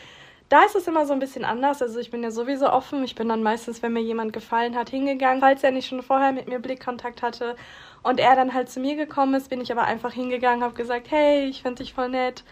da 0.49 0.63
ist 0.65 0.77
es 0.77 0.87
immer 0.87 1.07
so 1.07 1.13
ein 1.13 1.19
bisschen 1.19 1.45
anders. 1.45 1.83
Also 1.83 1.99
ich 1.99 2.11
bin 2.11 2.23
ja 2.23 2.31
sowieso 2.31 2.71
offen. 2.71 3.03
Ich 3.05 3.15
bin 3.15 3.29
dann 3.29 3.43
meistens, 3.43 3.83
wenn 3.83 3.93
mir 3.93 4.03
jemand 4.03 4.33
gefallen 4.33 4.77
hat, 4.77 4.91
hingegangen. 4.91 5.41
Falls 5.41 5.65
er 5.65 5.73
nicht 5.73 5.89
schon 5.89 6.03
vorher 6.03 6.33
mit 6.33 6.49
mir 6.49 6.61
Blickkontakt 6.61 7.23
hatte 7.23 7.57
und 8.03 8.21
er 8.21 8.37
dann 8.37 8.55
halt 8.55 8.71
zu 8.71 8.81
mir 8.81 8.97
gekommen 8.97 9.35
ist, 9.35 9.51
bin 9.51 9.61
ich 9.61 9.73
aber 9.73 9.85
einfach 9.85 10.13
hingegangen, 10.13 10.63
habe 10.63 10.75
gesagt, 10.75 11.11
hey, 11.11 11.47
ich 11.49 11.63
finde 11.63 11.83
dich 11.83 11.95
voll 11.95 12.09
nett 12.09 12.45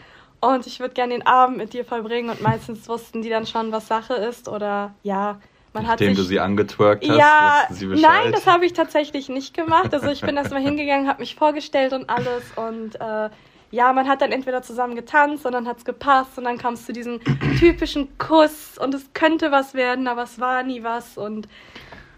und 0.52 0.66
ich 0.66 0.80
würde 0.80 0.94
gerne 0.94 1.14
den 1.14 1.26
Abend 1.26 1.56
mit 1.56 1.72
dir 1.72 1.84
verbringen 1.84 2.30
und 2.30 2.40
meistens 2.40 2.88
wussten 2.88 3.22
die 3.22 3.30
dann 3.30 3.46
schon, 3.46 3.72
was 3.72 3.88
Sache 3.88 4.14
ist 4.14 4.48
oder 4.48 4.94
ja, 5.02 5.38
man 5.72 5.84
Nachdem 5.84 6.10
hat 6.10 6.16
sich, 6.16 6.16
du 6.16 6.22
sie 6.22 6.40
angetwerkt 6.40 7.08
hast, 7.08 7.18
ja, 7.18 7.66
sie 7.70 7.86
Bescheid. 7.86 8.08
Nein, 8.08 8.32
das 8.32 8.46
habe 8.46 8.64
ich 8.64 8.74
tatsächlich 8.74 9.28
nicht 9.28 9.54
gemacht. 9.54 9.92
Also 9.92 10.08
ich 10.08 10.20
bin 10.20 10.36
erstmal 10.36 10.62
hingegangen, 10.62 11.08
habe 11.08 11.20
mich 11.20 11.34
vorgestellt 11.34 11.92
und 11.92 12.08
alles 12.08 12.44
und 12.56 13.00
äh, 13.00 13.30
ja, 13.70 13.92
man 13.92 14.06
hat 14.06 14.22
dann 14.22 14.30
entweder 14.30 14.62
zusammen 14.62 14.94
getanzt 14.94 15.44
und 15.46 15.52
dann 15.52 15.66
hat 15.66 15.78
es 15.78 15.84
gepasst 15.84 16.38
und 16.38 16.44
dann 16.44 16.58
kam 16.58 16.74
es 16.74 16.86
zu 16.86 16.92
diesem 16.92 17.20
typischen 17.58 18.16
Kuss 18.18 18.78
und 18.78 18.94
es 18.94 19.12
könnte 19.14 19.50
was 19.50 19.74
werden, 19.74 20.06
aber 20.06 20.22
es 20.22 20.38
war 20.38 20.62
nie 20.62 20.84
was 20.84 21.18
und 21.18 21.48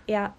ja. 0.07 0.35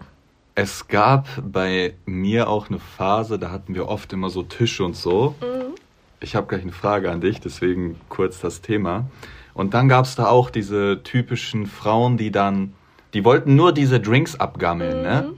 Es 0.54 0.86
gab 0.86 1.26
bei 1.42 1.94
mir 2.04 2.48
auch 2.48 2.68
eine 2.68 2.78
Phase, 2.78 3.38
da 3.38 3.50
hatten 3.50 3.74
wir 3.74 3.88
oft 3.88 4.12
immer 4.12 4.30
so 4.30 4.42
Tische 4.44 4.84
und 4.84 4.94
so. 4.94 5.34
Mhm 5.40 5.74
ich 6.20 6.34
habe 6.34 6.46
gleich 6.46 6.62
eine 6.62 6.72
Frage 6.72 7.10
an 7.10 7.20
dich, 7.20 7.40
deswegen 7.40 8.00
kurz 8.08 8.40
das 8.40 8.60
Thema. 8.60 9.06
Und 9.54 9.74
dann 9.74 9.88
gab 9.88 10.04
es 10.04 10.14
da 10.14 10.26
auch 10.26 10.50
diese 10.50 11.02
typischen 11.02 11.66
Frauen, 11.66 12.16
die 12.16 12.30
dann, 12.30 12.74
die 13.14 13.24
wollten 13.24 13.56
nur 13.56 13.72
diese 13.72 14.00
Drinks 14.00 14.38
abgammeln, 14.38 15.02
ne? 15.02 15.22
mhm. 15.22 15.30
ne? 15.30 15.34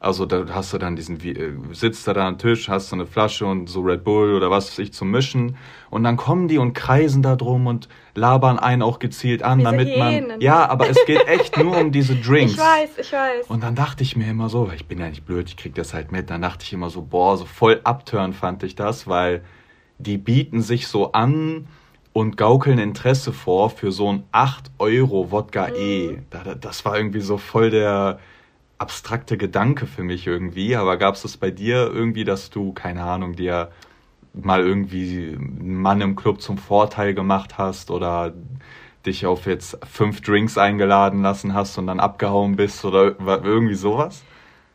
Also 0.00 0.26
da 0.26 0.44
hast 0.54 0.72
du 0.72 0.78
dann 0.78 0.94
diesen, 0.94 1.20
äh, 1.20 1.52
sitzt 1.72 2.06
da 2.06 2.12
da 2.12 2.28
am 2.28 2.38
Tisch, 2.38 2.68
hast 2.68 2.90
so 2.90 2.94
eine 2.94 3.04
Flasche 3.04 3.46
und 3.46 3.68
so 3.68 3.80
Red 3.80 4.04
Bull 4.04 4.32
oder 4.32 4.48
was 4.48 4.70
weiß 4.70 4.78
ich 4.78 4.92
zum 4.92 5.10
Mischen 5.10 5.56
und 5.90 6.04
dann 6.04 6.16
kommen 6.16 6.46
die 6.46 6.58
und 6.58 6.72
kreisen 6.72 7.20
da 7.20 7.34
drum 7.34 7.66
und 7.66 7.88
labern 8.14 8.60
einen 8.60 8.82
auch 8.82 9.00
gezielt 9.00 9.42
an, 9.42 9.58
diese 9.58 9.70
damit 9.72 9.98
man, 9.98 10.40
ja, 10.40 10.68
aber 10.68 10.88
es 10.88 11.04
geht 11.04 11.26
echt 11.26 11.58
nur 11.58 11.76
um 11.76 11.90
diese 11.90 12.14
Drinks. 12.22 12.52
Ich 12.52 12.58
weiß, 12.58 12.90
ich 12.98 13.12
weiß. 13.12 13.46
Und 13.48 13.64
dann 13.64 13.74
dachte 13.74 14.04
ich 14.04 14.14
mir 14.14 14.30
immer 14.30 14.48
so, 14.48 14.70
ich 14.72 14.86
bin 14.86 15.00
ja 15.00 15.08
nicht 15.08 15.26
blöd, 15.26 15.48
ich 15.48 15.56
krieg 15.56 15.74
das 15.74 15.94
halt 15.94 16.12
mit, 16.12 16.30
dann 16.30 16.42
dachte 16.42 16.64
ich 16.64 16.72
immer 16.72 16.90
so, 16.90 17.02
boah, 17.02 17.36
so 17.36 17.44
voll 17.44 17.80
abtören 17.82 18.34
fand 18.34 18.62
ich 18.62 18.76
das, 18.76 19.08
weil 19.08 19.42
die 19.98 20.18
bieten 20.18 20.62
sich 20.62 20.86
so 20.86 21.12
an 21.12 21.66
und 22.12 22.36
gaukeln 22.36 22.78
Interesse 22.78 23.32
vor 23.32 23.70
für 23.70 23.92
so 23.92 24.12
ein 24.12 24.24
8 24.32 24.70
Euro 24.78 25.30
Wodka 25.30 25.68
E. 25.68 26.18
Das 26.60 26.84
war 26.84 26.96
irgendwie 26.96 27.20
so 27.20 27.36
voll 27.36 27.70
der 27.70 28.18
abstrakte 28.78 29.36
Gedanke 29.36 29.86
für 29.86 30.02
mich 30.02 30.26
irgendwie. 30.26 30.76
Aber 30.76 30.96
gab 30.96 31.16
es 31.16 31.22
das 31.22 31.36
bei 31.36 31.50
dir 31.50 31.90
irgendwie, 31.92 32.24
dass 32.24 32.50
du, 32.50 32.72
keine 32.72 33.02
Ahnung, 33.02 33.34
dir 33.34 33.70
mal 34.32 34.64
irgendwie 34.64 35.36
einen 35.36 35.76
Mann 35.76 36.00
im 36.00 36.16
Club 36.16 36.40
zum 36.40 36.58
Vorteil 36.58 37.14
gemacht 37.14 37.58
hast 37.58 37.90
oder 37.90 38.32
dich 39.04 39.26
auf 39.26 39.46
jetzt 39.46 39.78
fünf 39.86 40.20
Drinks 40.20 40.58
eingeladen 40.58 41.22
lassen 41.22 41.54
hast 41.54 41.78
und 41.78 41.86
dann 41.86 42.00
abgehauen 42.00 42.56
bist 42.56 42.84
oder 42.84 43.16
irgendwie 43.44 43.74
sowas? 43.74 44.22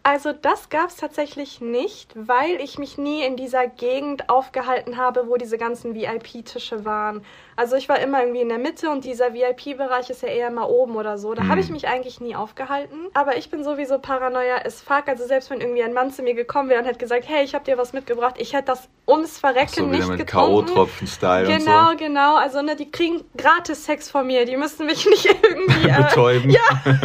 Also 0.06 0.34
das 0.34 0.70
gab 0.70 0.90
es 0.90 0.98
tatsächlich 0.98 1.62
nicht, 1.62 2.12
weil 2.16 2.60
ich 2.62 2.78
mich 2.78 2.98
nie 2.98 3.24
in 3.26 3.38
dieser 3.38 3.68
Gegend 3.68 4.30
aufgehalten 4.30 4.98
habe, 4.98 5.30
wo 5.30 5.38
diese 5.38 5.58
ganzen 5.58 5.96
VIP-Tische 5.96 6.84
waren. 6.84 7.24
Also 7.56 7.78
ich 7.78 7.88
war 7.88 8.00
immer 8.00 8.20
irgendwie 8.20 8.42
in 8.42 8.50
der 8.50 8.58
Mitte 8.58 8.90
und 8.90 9.06
dieser 9.06 9.34
VIP-Bereich 9.34 10.10
ist 10.10 10.22
ja 10.22 10.28
eher 10.28 10.52
mal 10.52 10.66
oben 10.66 10.98
oder 10.98 11.18
so. 11.18 11.34
Da 11.34 11.44
mhm. 11.44 11.50
habe 11.50 11.62
ich 11.62 11.70
mich 11.70 11.88
eigentlich 11.88 12.20
nie 12.20 12.36
aufgehalten. 12.36 12.98
Aber 13.14 13.38
ich 13.38 13.50
bin 13.50 13.64
sowieso 13.64 13.98
Paranoia 13.98 14.58
as 14.66 14.82
fuck. 14.82 15.08
Also 15.08 15.26
selbst 15.26 15.50
wenn 15.50 15.62
irgendwie 15.62 15.84
ein 15.84 15.94
Mann 15.94 16.12
zu 16.12 16.22
mir 16.22 16.34
gekommen 16.34 16.68
wäre 16.68 16.82
und 16.82 16.86
hätte 16.86 17.00
gesagt, 17.00 17.24
hey, 17.26 17.46
ich 17.46 17.56
habe 17.56 17.64
dir 17.64 17.78
was 17.78 17.94
mitgebracht, 17.94 18.36
ich 18.40 18.52
hätte 18.52 18.66
das 18.66 18.90
ums 19.08 19.38
Verrecken 19.38 19.70
Ach 19.72 19.78
so, 19.78 19.86
nicht 19.86 20.08
mit 20.10 20.20
getrunken. 20.20 20.74
K.O.-Tropfen-Style 20.74 21.48
Genau, 21.48 21.92
so. 21.92 21.98
genau. 21.98 22.36
Also 22.36 22.62
ne, 22.62 22.76
die 22.76 22.92
kriegen 22.92 23.24
gratis 23.38 23.86
Sex 23.86 24.10
von 24.10 24.28
mir. 24.28 24.46
Die 24.46 24.58
müssen 24.58 24.86
mich 24.86 25.06
nicht 25.10 25.26
irgendwie... 25.26 25.88
Äh, 25.94 26.04
Betäuben. 26.04 26.50
Ja. 26.50 26.60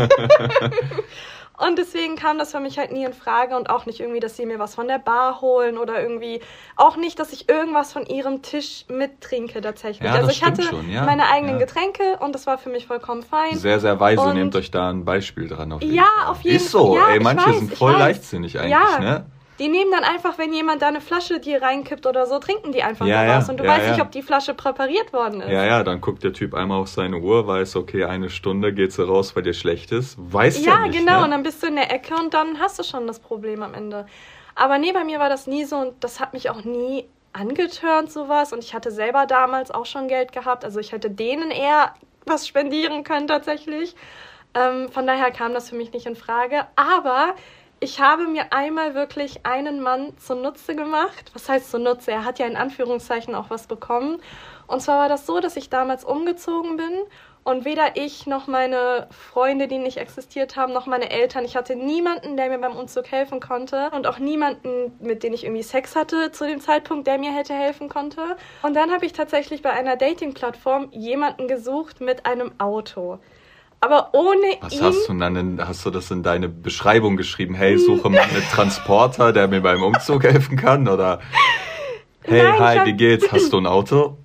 Und 1.59 1.77
deswegen 1.79 2.17
kam 2.17 2.39
das 2.39 2.53
für 2.53 2.61
mich 2.61 2.79
halt 2.79 2.93
nie 2.93 3.05
in 3.05 3.13
Frage 3.13 3.57
und 3.57 3.69
auch 3.69 3.85
nicht 3.85 4.01
irgendwie, 4.01 4.21
dass 4.21 4.37
sie 4.37 4.47
mir 4.47 4.59
was 4.59 4.75
von 4.77 4.87
der 4.87 4.99
Bar 4.99 5.41
holen 5.41 5.77
oder 5.77 6.01
irgendwie 6.01 6.41
auch 6.77 6.97
nicht, 6.97 7.19
dass 7.19 7.33
ich 7.33 7.49
irgendwas 7.49 7.93
von 7.93 8.07
ihrem 8.07 8.43
Tisch 8.43 8.85
mittrinke 8.89 9.61
tatsächlich. 9.61 10.09
Ja, 10.09 10.15
also 10.15 10.31
ich 10.31 10.45
hatte 10.45 10.63
schon, 10.63 10.89
ja. 10.91 11.05
meine 11.05 11.29
eigenen 11.29 11.59
ja. 11.59 11.67
Getränke 11.67 12.19
und 12.21 12.35
das 12.35 12.47
war 12.47 12.59
für 12.59 12.71
mich 12.71 12.87
vollkommen 12.87 13.23
fein. 13.23 13.57
Sehr, 13.57 13.81
sehr 13.81 13.99
weise, 13.99 14.23
und 14.23 14.35
nehmt 14.35 14.55
euch 14.55 14.71
da 14.71 14.91
ein 14.91 15.05
Beispiel 15.05 15.49
dran 15.49 15.73
auf 15.73 15.83
jeden 15.83 15.95
Ja, 15.95 16.05
Fall. 16.05 16.31
auf 16.31 16.41
jeden 16.43 16.59
Fall. 16.59 16.67
Ist 16.67 16.71
so, 16.71 16.97
ey, 16.97 17.21
manche 17.21 17.47
weiß, 17.47 17.59
sind 17.59 17.75
voll 17.77 17.93
leichtsinnig 17.93 18.59
eigentlich, 18.59 18.99
ne? 19.01 19.27
Die 19.59 19.69
nehmen 19.69 19.91
dann 19.91 20.05
einfach, 20.05 20.39
wenn 20.39 20.53
jemand 20.53 20.83
da 20.83 20.89
eine 20.89 21.01
Flasche 21.01 21.41
dir 21.41 21.61
reinkippt 21.61 22.07
oder 22.07 22.27
so, 22.27 22.39
trinken 22.39 22.71
die 22.73 22.83
einfach 22.83 23.07
ja, 23.07 23.25
ja, 23.25 23.39
was. 23.39 23.49
Und 23.49 23.59
du 23.59 23.65
ja, 23.65 23.71
weißt 23.71 23.91
nicht, 23.91 24.01
ob 24.01 24.13
die 24.13 24.23
Flasche 24.23 24.55
präpariert 24.55 25.13
worden 25.13 25.41
ist. 25.41 25.51
Ja, 25.51 25.65
ja, 25.65 25.83
dann 25.83 26.01
guckt 26.01 26.23
der 26.23 26.33
Typ 26.33 26.55
einmal 26.55 26.81
auf 26.81 26.89
seine 26.89 27.19
Uhr, 27.19 27.47
weiß, 27.47 27.77
okay, 27.77 28.05
eine 28.05 28.31
Stunde 28.31 28.73
geht 28.73 28.93
sie 28.93 29.05
raus, 29.05 29.35
weil 29.35 29.43
dir 29.43 29.55
schlecht 29.55 29.91
ist. 29.91 30.17
Weiß 30.19 30.65
ja, 30.65 30.75
ja 30.75 30.87
nicht. 30.87 30.95
Ja, 30.95 31.01
genau, 31.01 31.19
ne? 31.19 31.25
und 31.25 31.31
dann 31.33 31.43
bist 31.43 31.63
du 31.63 31.67
in 31.67 31.77
der 31.77 31.93
Ecke 31.93 32.15
und 32.15 32.35
dann 32.35 32.61
hast 32.61 32.79
du 32.79 32.85
schon 32.85 33.07
das 33.07 33.19
Problem 33.19 33.63
am 33.63 33.75
Ende. 33.75 34.07
Aber 34.55 34.79
nee, 34.79 34.93
bei 34.93 35.05
mir 35.05 35.19
war 35.19 35.29
das 35.29 35.47
nie 35.47 35.65
so 35.65 35.77
und 35.77 36.05
das 36.05 36.21
hat 36.21 36.33
mich 36.33 36.51
auch 36.51 36.65
nie 36.65 37.05
angetörnt, 37.33 38.13
sowas. 38.13 38.53
Und 38.53 38.63
ich 38.65 38.75
hatte 38.75 38.91
selber 38.91 39.27
damals 39.27 39.71
auch 39.71 39.87
schon 39.87 40.09
Geld 40.09 40.33
gehabt. 40.33 40.65
Also 40.65 40.81
ich 40.81 40.93
hätte 40.93 41.11
denen 41.11 41.51
eher 41.51 41.95
was 42.27 42.47
spendieren 42.47 43.05
können 43.05 43.27
tatsächlich. 43.27 43.95
Ähm, 44.55 44.89
von 44.91 45.07
daher 45.07 45.31
kam 45.31 45.55
das 45.55 45.71
für 45.71 45.77
mich 45.77 45.93
nicht 45.93 46.07
in 46.07 46.17
Frage. 46.17 46.67
Aber 46.77 47.35
ich 47.81 48.01
habe 48.01 48.27
mir 48.27 48.53
einmal 48.53 48.95
wirklich 48.95 49.47
einen 49.47 49.81
Mann 49.81 50.17
zunutze 50.19 50.75
gemacht. 50.75 51.31
Was 51.33 51.49
heißt 51.49 51.71
zunutze? 51.71 52.11
Er 52.11 52.25
hat 52.25 52.39
ja 52.39 52.47
in 52.47 52.57
Anführungszeichen 52.57 53.35
auch 53.35 53.51
was 53.51 53.67
bekommen. 53.67 54.21
Und 54.67 54.81
zwar 54.81 55.01
war 55.01 55.09
das 55.09 55.27
so, 55.27 55.41
dass 55.41 55.57
ich 55.57 55.71
damals 55.71 56.05
umgezogen 56.05 56.77
bin 56.77 56.93
und 57.49 57.65
weder 57.65 57.97
ich 57.97 58.27
noch 58.27 58.47
meine 58.47 59.09
Freunde, 59.11 59.69
die 59.69 59.79
nicht 59.79 59.97
existiert 59.97 60.57
haben, 60.57 60.75
noch 60.75 60.85
meine 60.85 61.11
Eltern, 61.11 61.47
ich 61.47 61.57
hatte 61.57 61.77
niemanden, 61.77 62.37
der 62.37 62.51
mir 62.51 62.59
beim 62.59 62.77
Umzug 62.77 63.11
helfen 63.11 63.41
konnte 63.41 63.91
und 63.93 64.07
auch 64.07 64.19
niemanden, 64.19 64.93
mit 65.01 65.23
dem 65.23 65.33
ich 65.33 65.45
irgendwie 65.45 65.63
Sex 65.63 65.97
hatte 65.97 66.31
zu 66.31 66.47
dem 66.47 66.61
Zeitpunkt, 66.61 67.07
der 67.07 67.17
mir 67.17 67.33
hätte 67.33 67.55
helfen 67.55 67.89
konnte. 67.89 68.37
Und 68.63 68.75
dann 68.75 68.93
habe 68.93 69.07
ich 69.07 69.15
tatsächlich 69.15 69.63
bei 69.63 69.71
einer 69.71 69.97
Dating-Plattform 69.97 70.89
jemanden 70.91 71.49
gesucht 71.49 72.03
mit 72.03 72.27
einem 72.27 72.53
Auto. 72.59 73.19
Aber 73.81 74.11
ohne 74.13 74.57
Was 74.61 74.73
ihn. 74.75 74.81
Was 74.81 74.97
hast 74.97 75.09
du 75.09 75.15
dann? 75.15 75.61
Hast 75.67 75.87
du 75.87 75.91
das 75.91 76.11
in 76.11 76.23
deine 76.23 76.49
Beschreibung 76.49 77.17
geschrieben? 77.17 77.55
Hey, 77.55 77.79
suche 77.79 78.11
mal 78.11 78.21
einen 78.21 78.43
Transporter, 78.53 79.33
der 79.33 79.49
mir 79.49 79.61
beim 79.61 79.83
Umzug 79.83 80.25
helfen 80.25 80.57
kann? 80.57 80.89
Oder 80.89 81.21
hey, 82.23 82.43
Nein, 82.43 82.59
hi, 82.59 82.87
wie 82.87 82.95
geht's? 82.95 83.31
Hast 83.31 83.53
du 83.53 83.59
ein 83.59 83.67
Auto? 83.67 84.19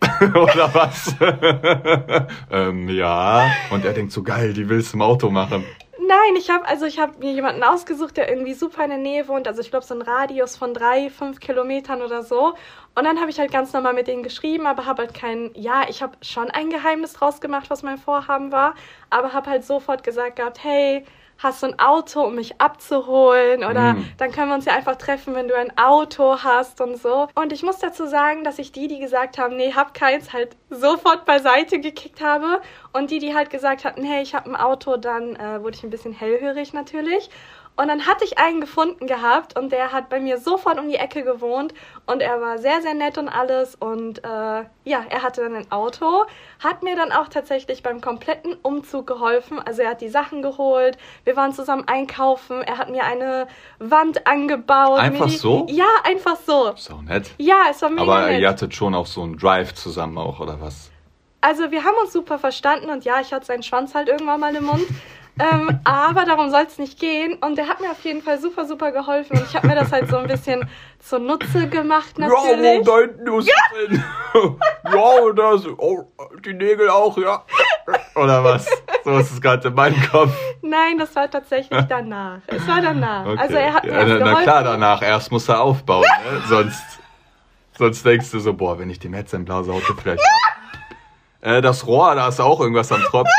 Oder 0.20 0.72
was? 0.72 1.14
ähm, 2.50 2.88
ja. 2.88 3.50
Und 3.70 3.84
er 3.84 3.92
denkt 3.92 4.12
so 4.12 4.22
geil, 4.22 4.54
die 4.54 4.68
willst 4.68 4.92
du 4.92 4.96
im 4.96 5.02
Auto 5.02 5.30
machen. 5.30 5.64
Nein, 6.10 6.34
ich 6.36 6.50
habe 6.50 6.66
also 6.66 6.86
ich 6.86 6.98
habe 6.98 7.18
mir 7.20 7.32
jemanden 7.32 7.62
ausgesucht, 7.62 8.16
der 8.16 8.28
irgendwie 8.28 8.54
super 8.54 8.82
in 8.82 8.90
der 8.90 8.98
Nähe 8.98 9.28
wohnt. 9.28 9.46
Also 9.46 9.60
ich 9.60 9.70
glaube 9.70 9.86
so 9.86 9.94
ein 9.94 10.02
Radius 10.02 10.56
von 10.56 10.74
drei, 10.74 11.08
fünf 11.08 11.38
Kilometern 11.38 12.02
oder 12.02 12.24
so. 12.24 12.54
Und 12.96 13.04
dann 13.04 13.20
habe 13.20 13.30
ich 13.30 13.38
halt 13.38 13.52
ganz 13.52 13.72
normal 13.72 13.94
mit 13.94 14.08
denen 14.08 14.24
geschrieben, 14.24 14.66
aber 14.66 14.86
habe 14.86 15.02
halt 15.02 15.14
kein, 15.14 15.52
ja, 15.54 15.84
ich 15.88 16.02
habe 16.02 16.16
schon 16.20 16.50
ein 16.50 16.68
Geheimnis 16.68 17.12
draus 17.12 17.40
gemacht, 17.40 17.70
was 17.70 17.84
mein 17.84 17.96
Vorhaben 17.96 18.50
war, 18.50 18.74
aber 19.08 19.32
habe 19.34 19.50
halt 19.50 19.64
sofort 19.64 20.02
gesagt 20.02 20.34
gehabt, 20.34 20.64
hey, 20.64 21.04
hast 21.42 21.62
du 21.62 21.68
ein 21.68 21.78
Auto, 21.78 22.22
um 22.22 22.34
mich 22.34 22.60
abzuholen? 22.60 23.64
Oder 23.64 23.94
mm. 23.94 24.04
dann 24.18 24.30
können 24.30 24.48
wir 24.48 24.54
uns 24.54 24.66
ja 24.66 24.74
einfach 24.74 24.96
treffen, 24.96 25.34
wenn 25.34 25.48
du 25.48 25.56
ein 25.56 25.76
Auto 25.78 26.42
hast 26.42 26.80
und 26.80 26.96
so. 26.96 27.28
Und 27.34 27.52
ich 27.52 27.62
muss 27.62 27.78
dazu 27.78 28.06
sagen, 28.06 28.44
dass 28.44 28.58
ich 28.58 28.72
die, 28.72 28.88
die 28.88 28.98
gesagt 28.98 29.38
haben, 29.38 29.56
nee, 29.56 29.72
hab 29.72 29.94
keins, 29.94 30.32
halt 30.32 30.56
sofort 30.68 31.24
beiseite 31.24 31.80
gekickt 31.80 32.20
habe. 32.20 32.60
Und 32.92 33.10
die, 33.10 33.18
die 33.18 33.34
halt 33.34 33.50
gesagt 33.50 33.84
hatten, 33.84 34.04
hey, 34.04 34.22
ich 34.22 34.34
habe 34.34 34.50
ein 34.50 34.56
Auto, 34.56 34.96
dann 34.96 35.36
äh, 35.36 35.62
wurde 35.62 35.76
ich 35.76 35.82
ein 35.82 35.90
bisschen 35.90 36.12
hellhörig 36.12 36.72
natürlich. 36.72 37.30
Und 37.80 37.88
dann 37.88 38.06
hatte 38.06 38.26
ich 38.26 38.36
einen 38.36 38.60
gefunden 38.60 39.06
gehabt 39.06 39.58
und 39.58 39.72
der 39.72 39.90
hat 39.90 40.10
bei 40.10 40.20
mir 40.20 40.36
sofort 40.36 40.78
um 40.78 40.90
die 40.90 40.96
Ecke 40.96 41.22
gewohnt 41.22 41.72
und 42.04 42.20
er 42.20 42.38
war 42.38 42.58
sehr, 42.58 42.82
sehr 42.82 42.92
nett 42.92 43.16
und 43.16 43.30
alles. 43.30 43.74
Und 43.74 44.22
äh, 44.22 44.28
ja, 44.28 45.04
er 45.08 45.22
hatte 45.22 45.40
dann 45.40 45.56
ein 45.56 45.72
Auto, 45.72 46.26
hat 46.58 46.82
mir 46.82 46.94
dann 46.94 47.10
auch 47.10 47.28
tatsächlich 47.28 47.82
beim 47.82 48.02
kompletten 48.02 48.52
Umzug 48.60 49.06
geholfen. 49.06 49.58
Also 49.60 49.80
er 49.80 49.92
hat 49.92 50.02
die 50.02 50.10
Sachen 50.10 50.42
geholt, 50.42 50.98
wir 51.24 51.36
waren 51.36 51.54
zusammen 51.54 51.84
einkaufen, 51.86 52.60
er 52.60 52.76
hat 52.76 52.90
mir 52.90 53.04
eine 53.04 53.46
Wand 53.78 54.26
angebaut. 54.26 55.00
Einfach 55.00 55.30
die, 55.30 55.38
so? 55.38 55.66
Ja, 55.70 55.88
einfach 56.04 56.36
so. 56.36 56.74
So 56.76 57.00
nett. 57.00 57.30
Ja, 57.38 57.62
es 57.70 57.80
war 57.80 57.88
mega 57.88 58.02
Aber 58.02 58.26
nett. 58.26 58.42
ihr 58.42 58.48
hattet 58.50 58.74
schon 58.74 58.94
auch 58.94 59.06
so 59.06 59.22
einen 59.22 59.38
Drive 59.38 59.72
zusammen 59.72 60.18
auch, 60.18 60.38
oder 60.38 60.60
was? 60.60 60.90
Also 61.40 61.70
wir 61.70 61.82
haben 61.84 61.96
uns 62.02 62.12
super 62.12 62.38
verstanden 62.38 62.90
und 62.90 63.06
ja, 63.06 63.22
ich 63.22 63.32
hatte 63.32 63.46
seinen 63.46 63.62
Schwanz 63.62 63.94
halt 63.94 64.08
irgendwann 64.08 64.40
mal 64.40 64.54
im 64.54 64.64
Mund. 64.64 64.84
ähm, 65.38 65.80
aber 65.84 66.24
darum 66.24 66.50
soll 66.50 66.64
es 66.66 66.78
nicht 66.78 66.98
gehen. 66.98 67.34
Und 67.40 67.56
der 67.56 67.68
hat 67.68 67.80
mir 67.80 67.90
auf 67.90 68.02
jeden 68.04 68.22
Fall 68.22 68.38
super, 68.38 68.66
super 68.66 68.92
geholfen. 68.92 69.38
Und 69.38 69.46
ich 69.46 69.54
habe 69.54 69.68
mir 69.68 69.74
das 69.74 69.92
halt 69.92 70.08
so 70.10 70.18
ein 70.18 70.26
bisschen 70.26 70.68
zunutze 70.98 71.68
gemacht, 71.68 72.18
natürlich. 72.18 72.86
Ja, 72.86 72.98
hinten 72.98 73.38
ist 73.38 73.48
ja. 74.34 74.94
ja, 74.94 75.32
das, 75.34 75.66
oh, 75.78 76.04
die 76.44 76.52
Nägel 76.52 76.90
auch, 76.90 77.16
ja. 77.16 77.44
Oder 78.14 78.44
was? 78.44 78.66
So 79.04 79.16
ist 79.16 79.32
es 79.32 79.40
gerade 79.40 79.68
in 79.68 79.74
meinem 79.74 80.00
Kopf. 80.10 80.32
Nein, 80.62 80.98
das 80.98 81.14
war 81.16 81.30
tatsächlich 81.30 81.84
danach. 81.88 82.40
Es 82.46 82.66
war 82.68 82.82
danach. 82.82 83.26
Okay. 83.26 83.38
Also 83.38 83.54
er 83.54 83.74
hat 83.74 83.84
mir 83.84 83.92
ja, 83.92 84.04
na, 84.04 84.32
na 84.32 84.42
klar, 84.42 84.64
danach. 84.64 85.02
Erst 85.02 85.32
muss 85.32 85.48
er 85.48 85.62
aufbauen, 85.62 86.02
ne? 86.02 86.42
sonst, 86.48 86.82
sonst 87.78 88.04
denkst 88.04 88.30
du 88.30 88.40
so, 88.40 88.52
boah, 88.52 88.78
wenn 88.78 88.90
ich 88.90 88.98
dem 88.98 89.14
jetzt 89.14 89.34
ein 89.34 89.44
blaues 89.44 89.68
Auto 89.68 89.94
vielleicht... 89.94 90.22
äh, 91.40 91.62
das 91.62 91.86
Rohr, 91.86 92.14
da 92.14 92.28
ist 92.28 92.40
auch 92.40 92.60
irgendwas 92.60 92.92
am 92.92 93.00
Tropfen. 93.00 93.32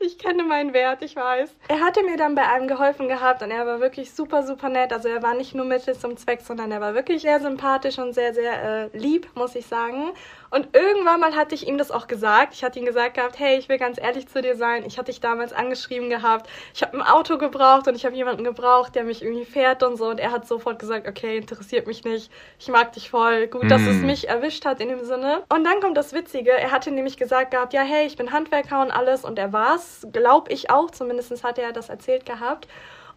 Ich 0.00 0.17
kenne 0.28 0.44
meinen 0.44 0.74
Wert, 0.74 1.02
ich 1.02 1.16
weiß. 1.16 1.54
Er 1.68 1.80
hatte 1.80 2.02
mir 2.02 2.18
dann 2.18 2.34
bei 2.34 2.46
einem 2.46 2.68
geholfen 2.68 3.08
gehabt 3.08 3.42
und 3.42 3.50
er 3.50 3.66
war 3.66 3.80
wirklich 3.80 4.12
super, 4.12 4.42
super 4.42 4.68
nett. 4.68 4.92
Also 4.92 5.08
er 5.08 5.22
war 5.22 5.34
nicht 5.34 5.54
nur 5.54 5.64
Mittel 5.64 5.96
zum 5.96 6.16
Zweck, 6.18 6.42
sondern 6.42 6.70
er 6.70 6.80
war 6.80 6.94
wirklich 6.94 7.22
sehr 7.22 7.40
sympathisch 7.40 7.98
und 7.98 8.12
sehr, 8.12 8.34
sehr 8.34 8.90
äh, 8.92 8.98
lieb, 8.98 9.28
muss 9.34 9.54
ich 9.54 9.66
sagen. 9.66 10.10
Und 10.50 10.74
irgendwann 10.74 11.20
mal 11.20 11.34
hatte 11.34 11.54
ich 11.54 11.66
ihm 11.66 11.78
das 11.78 11.90
auch 11.90 12.06
gesagt. 12.06 12.54
Ich 12.54 12.64
hatte 12.64 12.78
ihm 12.78 12.86
gesagt 12.86 13.14
gehabt, 13.14 13.38
hey, 13.38 13.58
ich 13.58 13.68
will 13.68 13.78
ganz 13.78 13.98
ehrlich 13.98 14.28
zu 14.28 14.40
dir 14.40 14.56
sein. 14.56 14.84
Ich 14.86 14.98
hatte 14.98 15.10
dich 15.10 15.20
damals 15.20 15.52
angeschrieben 15.52 16.08
gehabt. 16.08 16.48
Ich 16.74 16.82
habe 16.82 16.96
ein 16.96 17.02
Auto 17.02 17.38
gebraucht 17.38 17.88
und 17.88 17.94
ich 17.94 18.04
habe 18.04 18.16
jemanden 18.16 18.44
gebraucht, 18.44 18.94
der 18.94 19.04
mich 19.04 19.22
irgendwie 19.22 19.44
fährt 19.44 19.82
und 19.82 19.96
so. 19.96 20.06
Und 20.08 20.20
er 20.20 20.30
hat 20.30 20.46
sofort 20.46 20.78
gesagt, 20.78 21.06
okay, 21.06 21.36
interessiert 21.36 21.86
mich 21.86 22.04
nicht. 22.04 22.30
Ich 22.58 22.68
mag 22.68 22.92
dich 22.92 23.10
voll. 23.10 23.46
Gut, 23.46 23.64
mm. 23.64 23.68
dass 23.68 23.82
es 23.82 23.96
mhm. 23.96 24.06
mich 24.06 24.28
erwischt 24.28 24.64
hat 24.64 24.80
in 24.80 24.88
dem 24.88 25.04
Sinne. 25.04 25.42
Und 25.48 25.64
dann 25.64 25.80
kommt 25.80 25.96
das 25.96 26.12
Witzige. 26.12 26.52
Er 26.52 26.70
hatte 26.70 26.90
nämlich 26.90 27.16
gesagt 27.16 27.50
gehabt, 27.50 27.72
ja, 27.72 27.82
hey, 27.82 28.06
ich 28.06 28.16
bin 28.16 28.32
Handwerker 28.32 28.80
und 28.80 28.90
alles. 28.90 29.24
Und 29.24 29.38
er 29.38 29.52
war's, 29.52 30.06
glaube 30.12 30.52
ich 30.52 30.70
auch. 30.70 30.90
Zumindest 30.90 31.44
hat 31.44 31.58
er 31.58 31.72
das 31.72 31.88
erzählt 31.88 32.24
gehabt. 32.24 32.68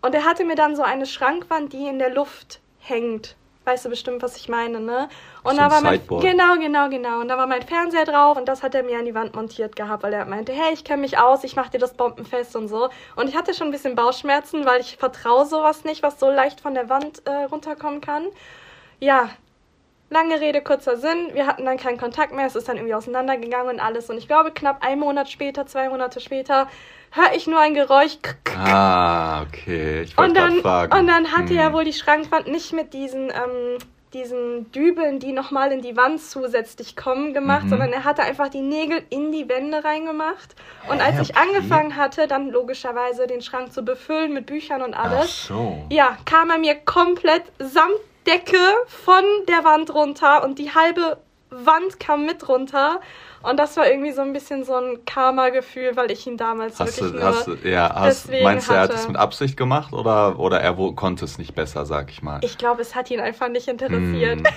Und 0.01 0.15
er 0.15 0.25
hatte 0.25 0.43
mir 0.43 0.55
dann 0.55 0.75
so 0.75 0.81
eine 0.81 1.05
Schrankwand, 1.05 1.73
die 1.73 1.87
in 1.87 1.99
der 1.99 2.09
Luft 2.09 2.59
hängt 2.79 3.35
weißt 3.65 3.85
du 3.85 3.89
bestimmt, 3.89 4.23
was 4.23 4.35
ich 4.37 4.49
meine, 4.49 4.79
ne? 4.79 5.07
Und 5.43 5.51
so 5.51 5.57
da 5.57 5.71
war 5.71 5.81
mein, 5.81 6.01
genau, 6.07 6.55
genau, 6.57 6.89
genau. 6.89 7.19
Und 7.21 7.27
da 7.27 7.37
war 7.37 7.47
mein 7.47 7.61
Fernseher 7.61 8.05
drauf 8.05 8.37
und 8.37 8.47
das 8.47 8.63
hat 8.63 8.73
er 8.73 8.83
mir 8.83 8.97
an 8.97 9.05
die 9.05 9.13
Wand 9.13 9.35
montiert 9.35 9.75
gehabt, 9.75 10.03
weil 10.03 10.13
er 10.13 10.25
meinte, 10.25 10.51
hey, 10.51 10.73
ich 10.73 10.83
kenne 10.83 11.01
mich 11.01 11.17
aus, 11.17 11.43
ich 11.43 11.55
mache 11.55 11.71
dir 11.71 11.79
das 11.79 11.93
bombenfest 11.93 12.55
und 12.55 12.67
so. 12.67 12.89
Und 13.15 13.29
ich 13.29 13.35
hatte 13.35 13.53
schon 13.53 13.67
ein 13.67 13.71
bisschen 13.71 13.95
Bauchschmerzen, 13.95 14.65
weil 14.65 14.81
ich 14.81 14.97
vertraue 14.97 15.45
sowas 15.45 15.83
nicht, 15.83 16.01
was 16.01 16.19
so 16.19 16.29
leicht 16.29 16.61
von 16.61 16.73
der 16.73 16.89
Wand 16.89 17.21
äh, 17.25 17.43
runterkommen 17.45 18.01
kann. 18.01 18.25
Ja, 18.99 19.29
lange 20.09 20.39
Rede, 20.41 20.61
kurzer 20.61 20.97
Sinn. 20.97 21.29
Wir 21.33 21.47
hatten 21.47 21.65
dann 21.65 21.77
keinen 21.77 21.97
Kontakt 21.97 22.33
mehr, 22.33 22.45
es 22.45 22.55
ist 22.55 22.67
dann 22.67 22.77
irgendwie 22.77 22.95
auseinandergegangen 22.95 23.75
und 23.75 23.79
alles. 23.79 24.09
Und 24.09 24.17
ich 24.17 24.27
glaube, 24.27 24.51
knapp 24.51 24.83
einen 24.83 24.99
Monat 24.99 25.29
später, 25.29 25.65
zwei 25.65 25.89
Monate 25.89 26.19
später, 26.19 26.67
höre 27.11 27.33
ich 27.35 27.47
nur 27.47 27.59
ein 27.59 27.73
Geräusch. 27.73 28.17
Ah, 28.57 29.43
okay. 29.43 30.01
Ich 30.01 30.17
wollte 30.17 30.33
dann, 30.33 30.61
fragen. 30.61 30.97
Und 30.97 31.07
dann 31.07 31.31
hatte 31.31 31.51
hm. 31.51 31.59
er 31.59 31.73
wohl 31.73 31.83
die 31.83 31.93
Schrankwand 31.93 32.47
nicht 32.47 32.73
mit 32.73 32.93
diesen, 32.93 33.29
ähm, 33.29 33.77
diesen 34.13 34.71
Dübeln, 34.71 35.19
die 35.19 35.31
nochmal 35.31 35.71
in 35.71 35.81
die 35.81 35.95
Wand 35.95 36.21
zusätzlich 36.21 36.95
kommen, 36.95 37.33
gemacht, 37.33 37.65
mhm. 37.65 37.69
sondern 37.69 37.93
er 37.93 38.03
hatte 38.03 38.23
einfach 38.23 38.49
die 38.49 38.61
Nägel 38.61 39.01
in 39.09 39.31
die 39.31 39.47
Wände 39.47 39.83
reingemacht. 39.83 40.55
Und 40.89 41.01
als 41.01 41.19
ich 41.19 41.35
okay. 41.35 41.47
angefangen 41.47 41.95
hatte, 41.95 42.27
dann 42.27 42.49
logischerweise 42.49 43.27
den 43.27 43.41
Schrank 43.41 43.71
zu 43.71 43.83
befüllen 43.83 44.33
mit 44.33 44.47
Büchern 44.47 44.81
und 44.81 44.93
alles, 44.93 45.45
so. 45.47 45.85
ja, 45.89 46.17
kam 46.25 46.49
er 46.49 46.57
mir 46.57 46.75
komplett 46.75 47.43
samt 47.59 47.95
Decke 48.27 48.57
von 48.87 49.23
der 49.47 49.63
Wand 49.63 49.93
runter 49.93 50.43
und 50.43 50.59
die 50.59 50.73
halbe 50.75 51.17
Wand 51.51 51.99
kam 51.99 52.25
mit 52.25 52.47
runter. 52.47 53.01
Und 53.43 53.57
das 53.57 53.75
war 53.77 53.87
irgendwie 53.87 54.11
so 54.11 54.21
ein 54.21 54.33
bisschen 54.33 54.63
so 54.63 54.75
ein 54.75 55.05
Karma-Gefühl, 55.05 55.95
weil 55.95 56.11
ich 56.11 56.25
ihn 56.25 56.37
damals 56.37 56.79
hast 56.79 57.01
wirklich 57.01 57.13
du, 57.13 57.17
nur 57.19 57.27
hast 57.27 57.47
du, 57.47 57.55
ja, 57.67 57.93
hast, 57.93 58.29
Meinst 58.31 58.69
du, 58.69 58.73
er 58.73 58.81
hat 58.81 58.93
es 58.93 59.07
mit 59.07 59.17
Absicht 59.17 59.57
gemacht 59.57 59.93
oder, 59.93 60.39
oder 60.39 60.61
er 60.61 60.75
konnte 60.95 61.25
es 61.25 61.37
nicht 61.37 61.53
besser, 61.53 61.85
sag 61.85 62.09
ich 62.09 62.21
mal? 62.21 62.39
Ich 62.43 62.57
glaube, 62.57 62.81
es 62.81 62.95
hat 62.95 63.11
ihn 63.11 63.19
einfach 63.19 63.49
nicht 63.49 63.67
interessiert. 63.67 64.41
Mm. 64.41 64.47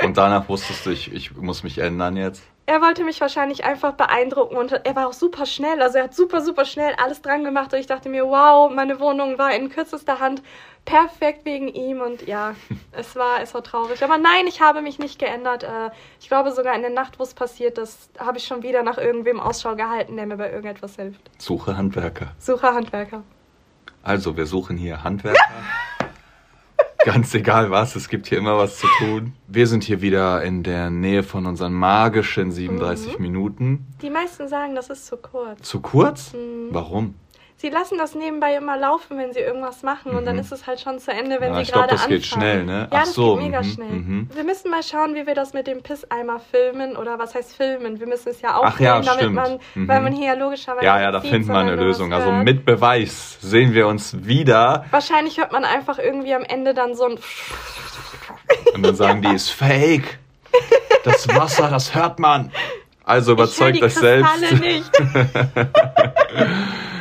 Und 0.04 0.16
danach 0.16 0.48
wusstest 0.48 0.86
du, 0.86 0.90
ich, 0.90 1.12
ich 1.12 1.34
muss 1.34 1.64
mich 1.64 1.78
ändern 1.78 2.16
jetzt? 2.16 2.42
er 2.68 2.82
wollte 2.82 3.02
mich 3.02 3.18
wahrscheinlich 3.22 3.64
einfach 3.64 3.94
beeindrucken 3.94 4.54
und 4.54 4.72
er 4.72 4.94
war 4.94 5.08
auch 5.08 5.14
super 5.14 5.46
schnell. 5.46 5.80
Also 5.80 5.96
er 5.96 6.04
hat 6.04 6.14
super, 6.14 6.42
super 6.42 6.66
schnell 6.66 6.92
alles 7.02 7.22
dran 7.22 7.42
gemacht 7.42 7.72
und 7.72 7.78
ich 7.78 7.86
dachte 7.86 8.10
mir, 8.10 8.26
wow, 8.26 8.70
meine 8.70 9.00
Wohnung 9.00 9.38
war 9.38 9.54
in 9.54 9.70
kürzester 9.70 10.20
Hand 10.20 10.42
perfekt 10.88 11.44
wegen 11.44 11.68
ihm 11.68 12.00
und 12.00 12.26
ja, 12.26 12.54
es 12.92 13.14
war, 13.14 13.42
es 13.42 13.52
war 13.52 13.62
traurig. 13.62 14.02
Aber 14.02 14.16
nein, 14.16 14.46
ich 14.46 14.60
habe 14.60 14.80
mich 14.80 14.98
nicht 14.98 15.18
geändert. 15.18 15.62
Äh, 15.62 15.90
ich 16.20 16.28
glaube 16.28 16.50
sogar 16.52 16.74
in 16.74 16.80
der 16.80 16.90
Nacht, 16.90 17.18
wo 17.18 17.22
es 17.22 17.34
passiert 17.34 17.78
ist, 17.78 18.10
habe 18.18 18.38
ich 18.38 18.46
schon 18.46 18.62
wieder 18.62 18.82
nach 18.82 18.96
irgendwem 18.96 19.38
Ausschau 19.38 19.76
gehalten, 19.76 20.16
der 20.16 20.26
mir 20.26 20.36
bei 20.36 20.50
irgendetwas 20.50 20.96
hilft. 20.96 21.20
Suche 21.38 21.76
Handwerker. 21.76 22.32
Suche 22.38 22.72
Handwerker. 22.72 23.22
Also, 24.02 24.36
wir 24.36 24.46
suchen 24.46 24.76
hier 24.78 25.04
Handwerker. 25.04 25.38
Ganz 27.04 27.32
egal 27.34 27.70
was, 27.70 27.94
es 27.94 28.08
gibt 28.08 28.26
hier 28.26 28.38
immer 28.38 28.58
was 28.58 28.78
zu 28.78 28.86
tun. 28.98 29.34
Wir 29.46 29.66
sind 29.66 29.84
hier 29.84 30.02
wieder 30.02 30.42
in 30.42 30.62
der 30.62 30.90
Nähe 30.90 31.22
von 31.22 31.46
unseren 31.46 31.72
magischen 31.72 32.50
37 32.50 33.18
mhm. 33.18 33.22
Minuten. 33.22 33.86
Die 34.02 34.10
meisten 34.10 34.48
sagen, 34.48 34.74
das 34.74 34.90
ist 34.90 35.06
zu 35.06 35.16
kurz. 35.16 35.62
Zu 35.62 35.80
kurz? 35.80 36.32
Mhm. 36.32 36.68
Warum? 36.70 37.14
Sie 37.58 37.68
lassen 37.68 37.98
das 37.98 38.14
nebenbei 38.14 38.56
immer 38.56 38.76
laufen, 38.76 39.18
wenn 39.18 39.32
sie 39.32 39.40
irgendwas 39.40 39.82
machen 39.82 40.12
und 40.12 40.24
dann 40.24 40.36
mhm. 40.36 40.40
ist 40.40 40.52
es 40.52 40.66
halt 40.66 40.80
schon 40.80 40.98
zu 40.98 41.12
Ende, 41.12 41.40
wenn 41.40 41.52
ja, 41.52 41.64
sie 41.64 41.72
gerade 41.72 41.90
anfangen. 41.90 42.00
das 42.00 42.08
geht 42.08 42.26
schnell, 42.26 42.64
ne? 42.64 42.88
Ja, 42.90 42.90
Ach 42.90 43.00
das 43.00 43.14
so. 43.14 43.34
geht 43.34 43.44
mega 43.44 43.60
mhm. 43.60 43.64
schnell. 43.64 43.90
Mhm. 43.90 44.28
Wir 44.32 44.44
müssen 44.44 44.70
mal 44.70 44.82
schauen, 44.82 45.14
wie 45.14 45.26
wir 45.26 45.34
das 45.34 45.52
mit 45.52 45.66
dem 45.66 45.82
Pisseimer 45.82 46.40
filmen 46.40 46.96
oder 46.96 47.18
was 47.18 47.34
heißt 47.34 47.54
filmen? 47.54 48.00
Wir 48.00 48.06
müssen 48.06 48.30
es 48.30 48.40
ja 48.40 48.56
aufnehmen, 48.56 48.80
ja, 48.80 49.00
damit 49.00 49.18
stimmt. 49.18 49.34
man, 49.34 49.58
mhm. 49.74 49.88
weil 49.88 50.00
man 50.00 50.12
hier 50.12 50.28
ja 50.28 50.34
logischerweise 50.34 50.86
Ja, 50.86 51.00
ja, 51.00 51.10
da 51.10 51.20
finden 51.20 51.48
wir 51.48 51.58
eine 51.58 51.76
Lösung. 51.76 52.12
Also 52.12 52.30
mit 52.30 52.64
Beweis 52.64 53.38
sehen 53.40 53.74
wir 53.74 53.88
uns 53.88 54.24
wieder. 54.24 54.84
Wahrscheinlich 54.90 55.38
hört 55.38 55.52
man 55.52 55.64
einfach 55.64 55.98
irgendwie 55.98 56.34
am 56.34 56.44
Ende 56.44 56.74
dann 56.74 56.94
so 56.94 57.04
ein 57.04 57.18
und 58.74 58.82
dann 58.82 58.94
sagen 58.94 59.22
die, 59.22 59.28
ist 59.34 59.50
fake. 59.50 60.18
Das 61.04 61.28
Wasser, 61.28 61.68
das 61.68 61.94
hört 61.94 62.18
man. 62.18 62.52
Also 63.04 63.32
überzeugt 63.32 63.82
euch 63.82 63.94
selbst. 63.94 64.52
Nicht. 64.60 64.90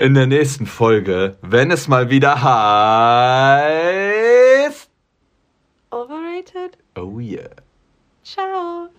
in 0.00 0.14
der 0.14 0.26
nächsten 0.26 0.66
Folge, 0.66 1.38
wenn 1.42 1.70
es 1.70 1.88
mal 1.88 2.10
wieder 2.10 2.42
heißt. 2.42 3.70
Overrated? 5.90 6.76
Oh 6.96 7.18
yeah. 7.18 7.50
Ciao. 8.22 8.90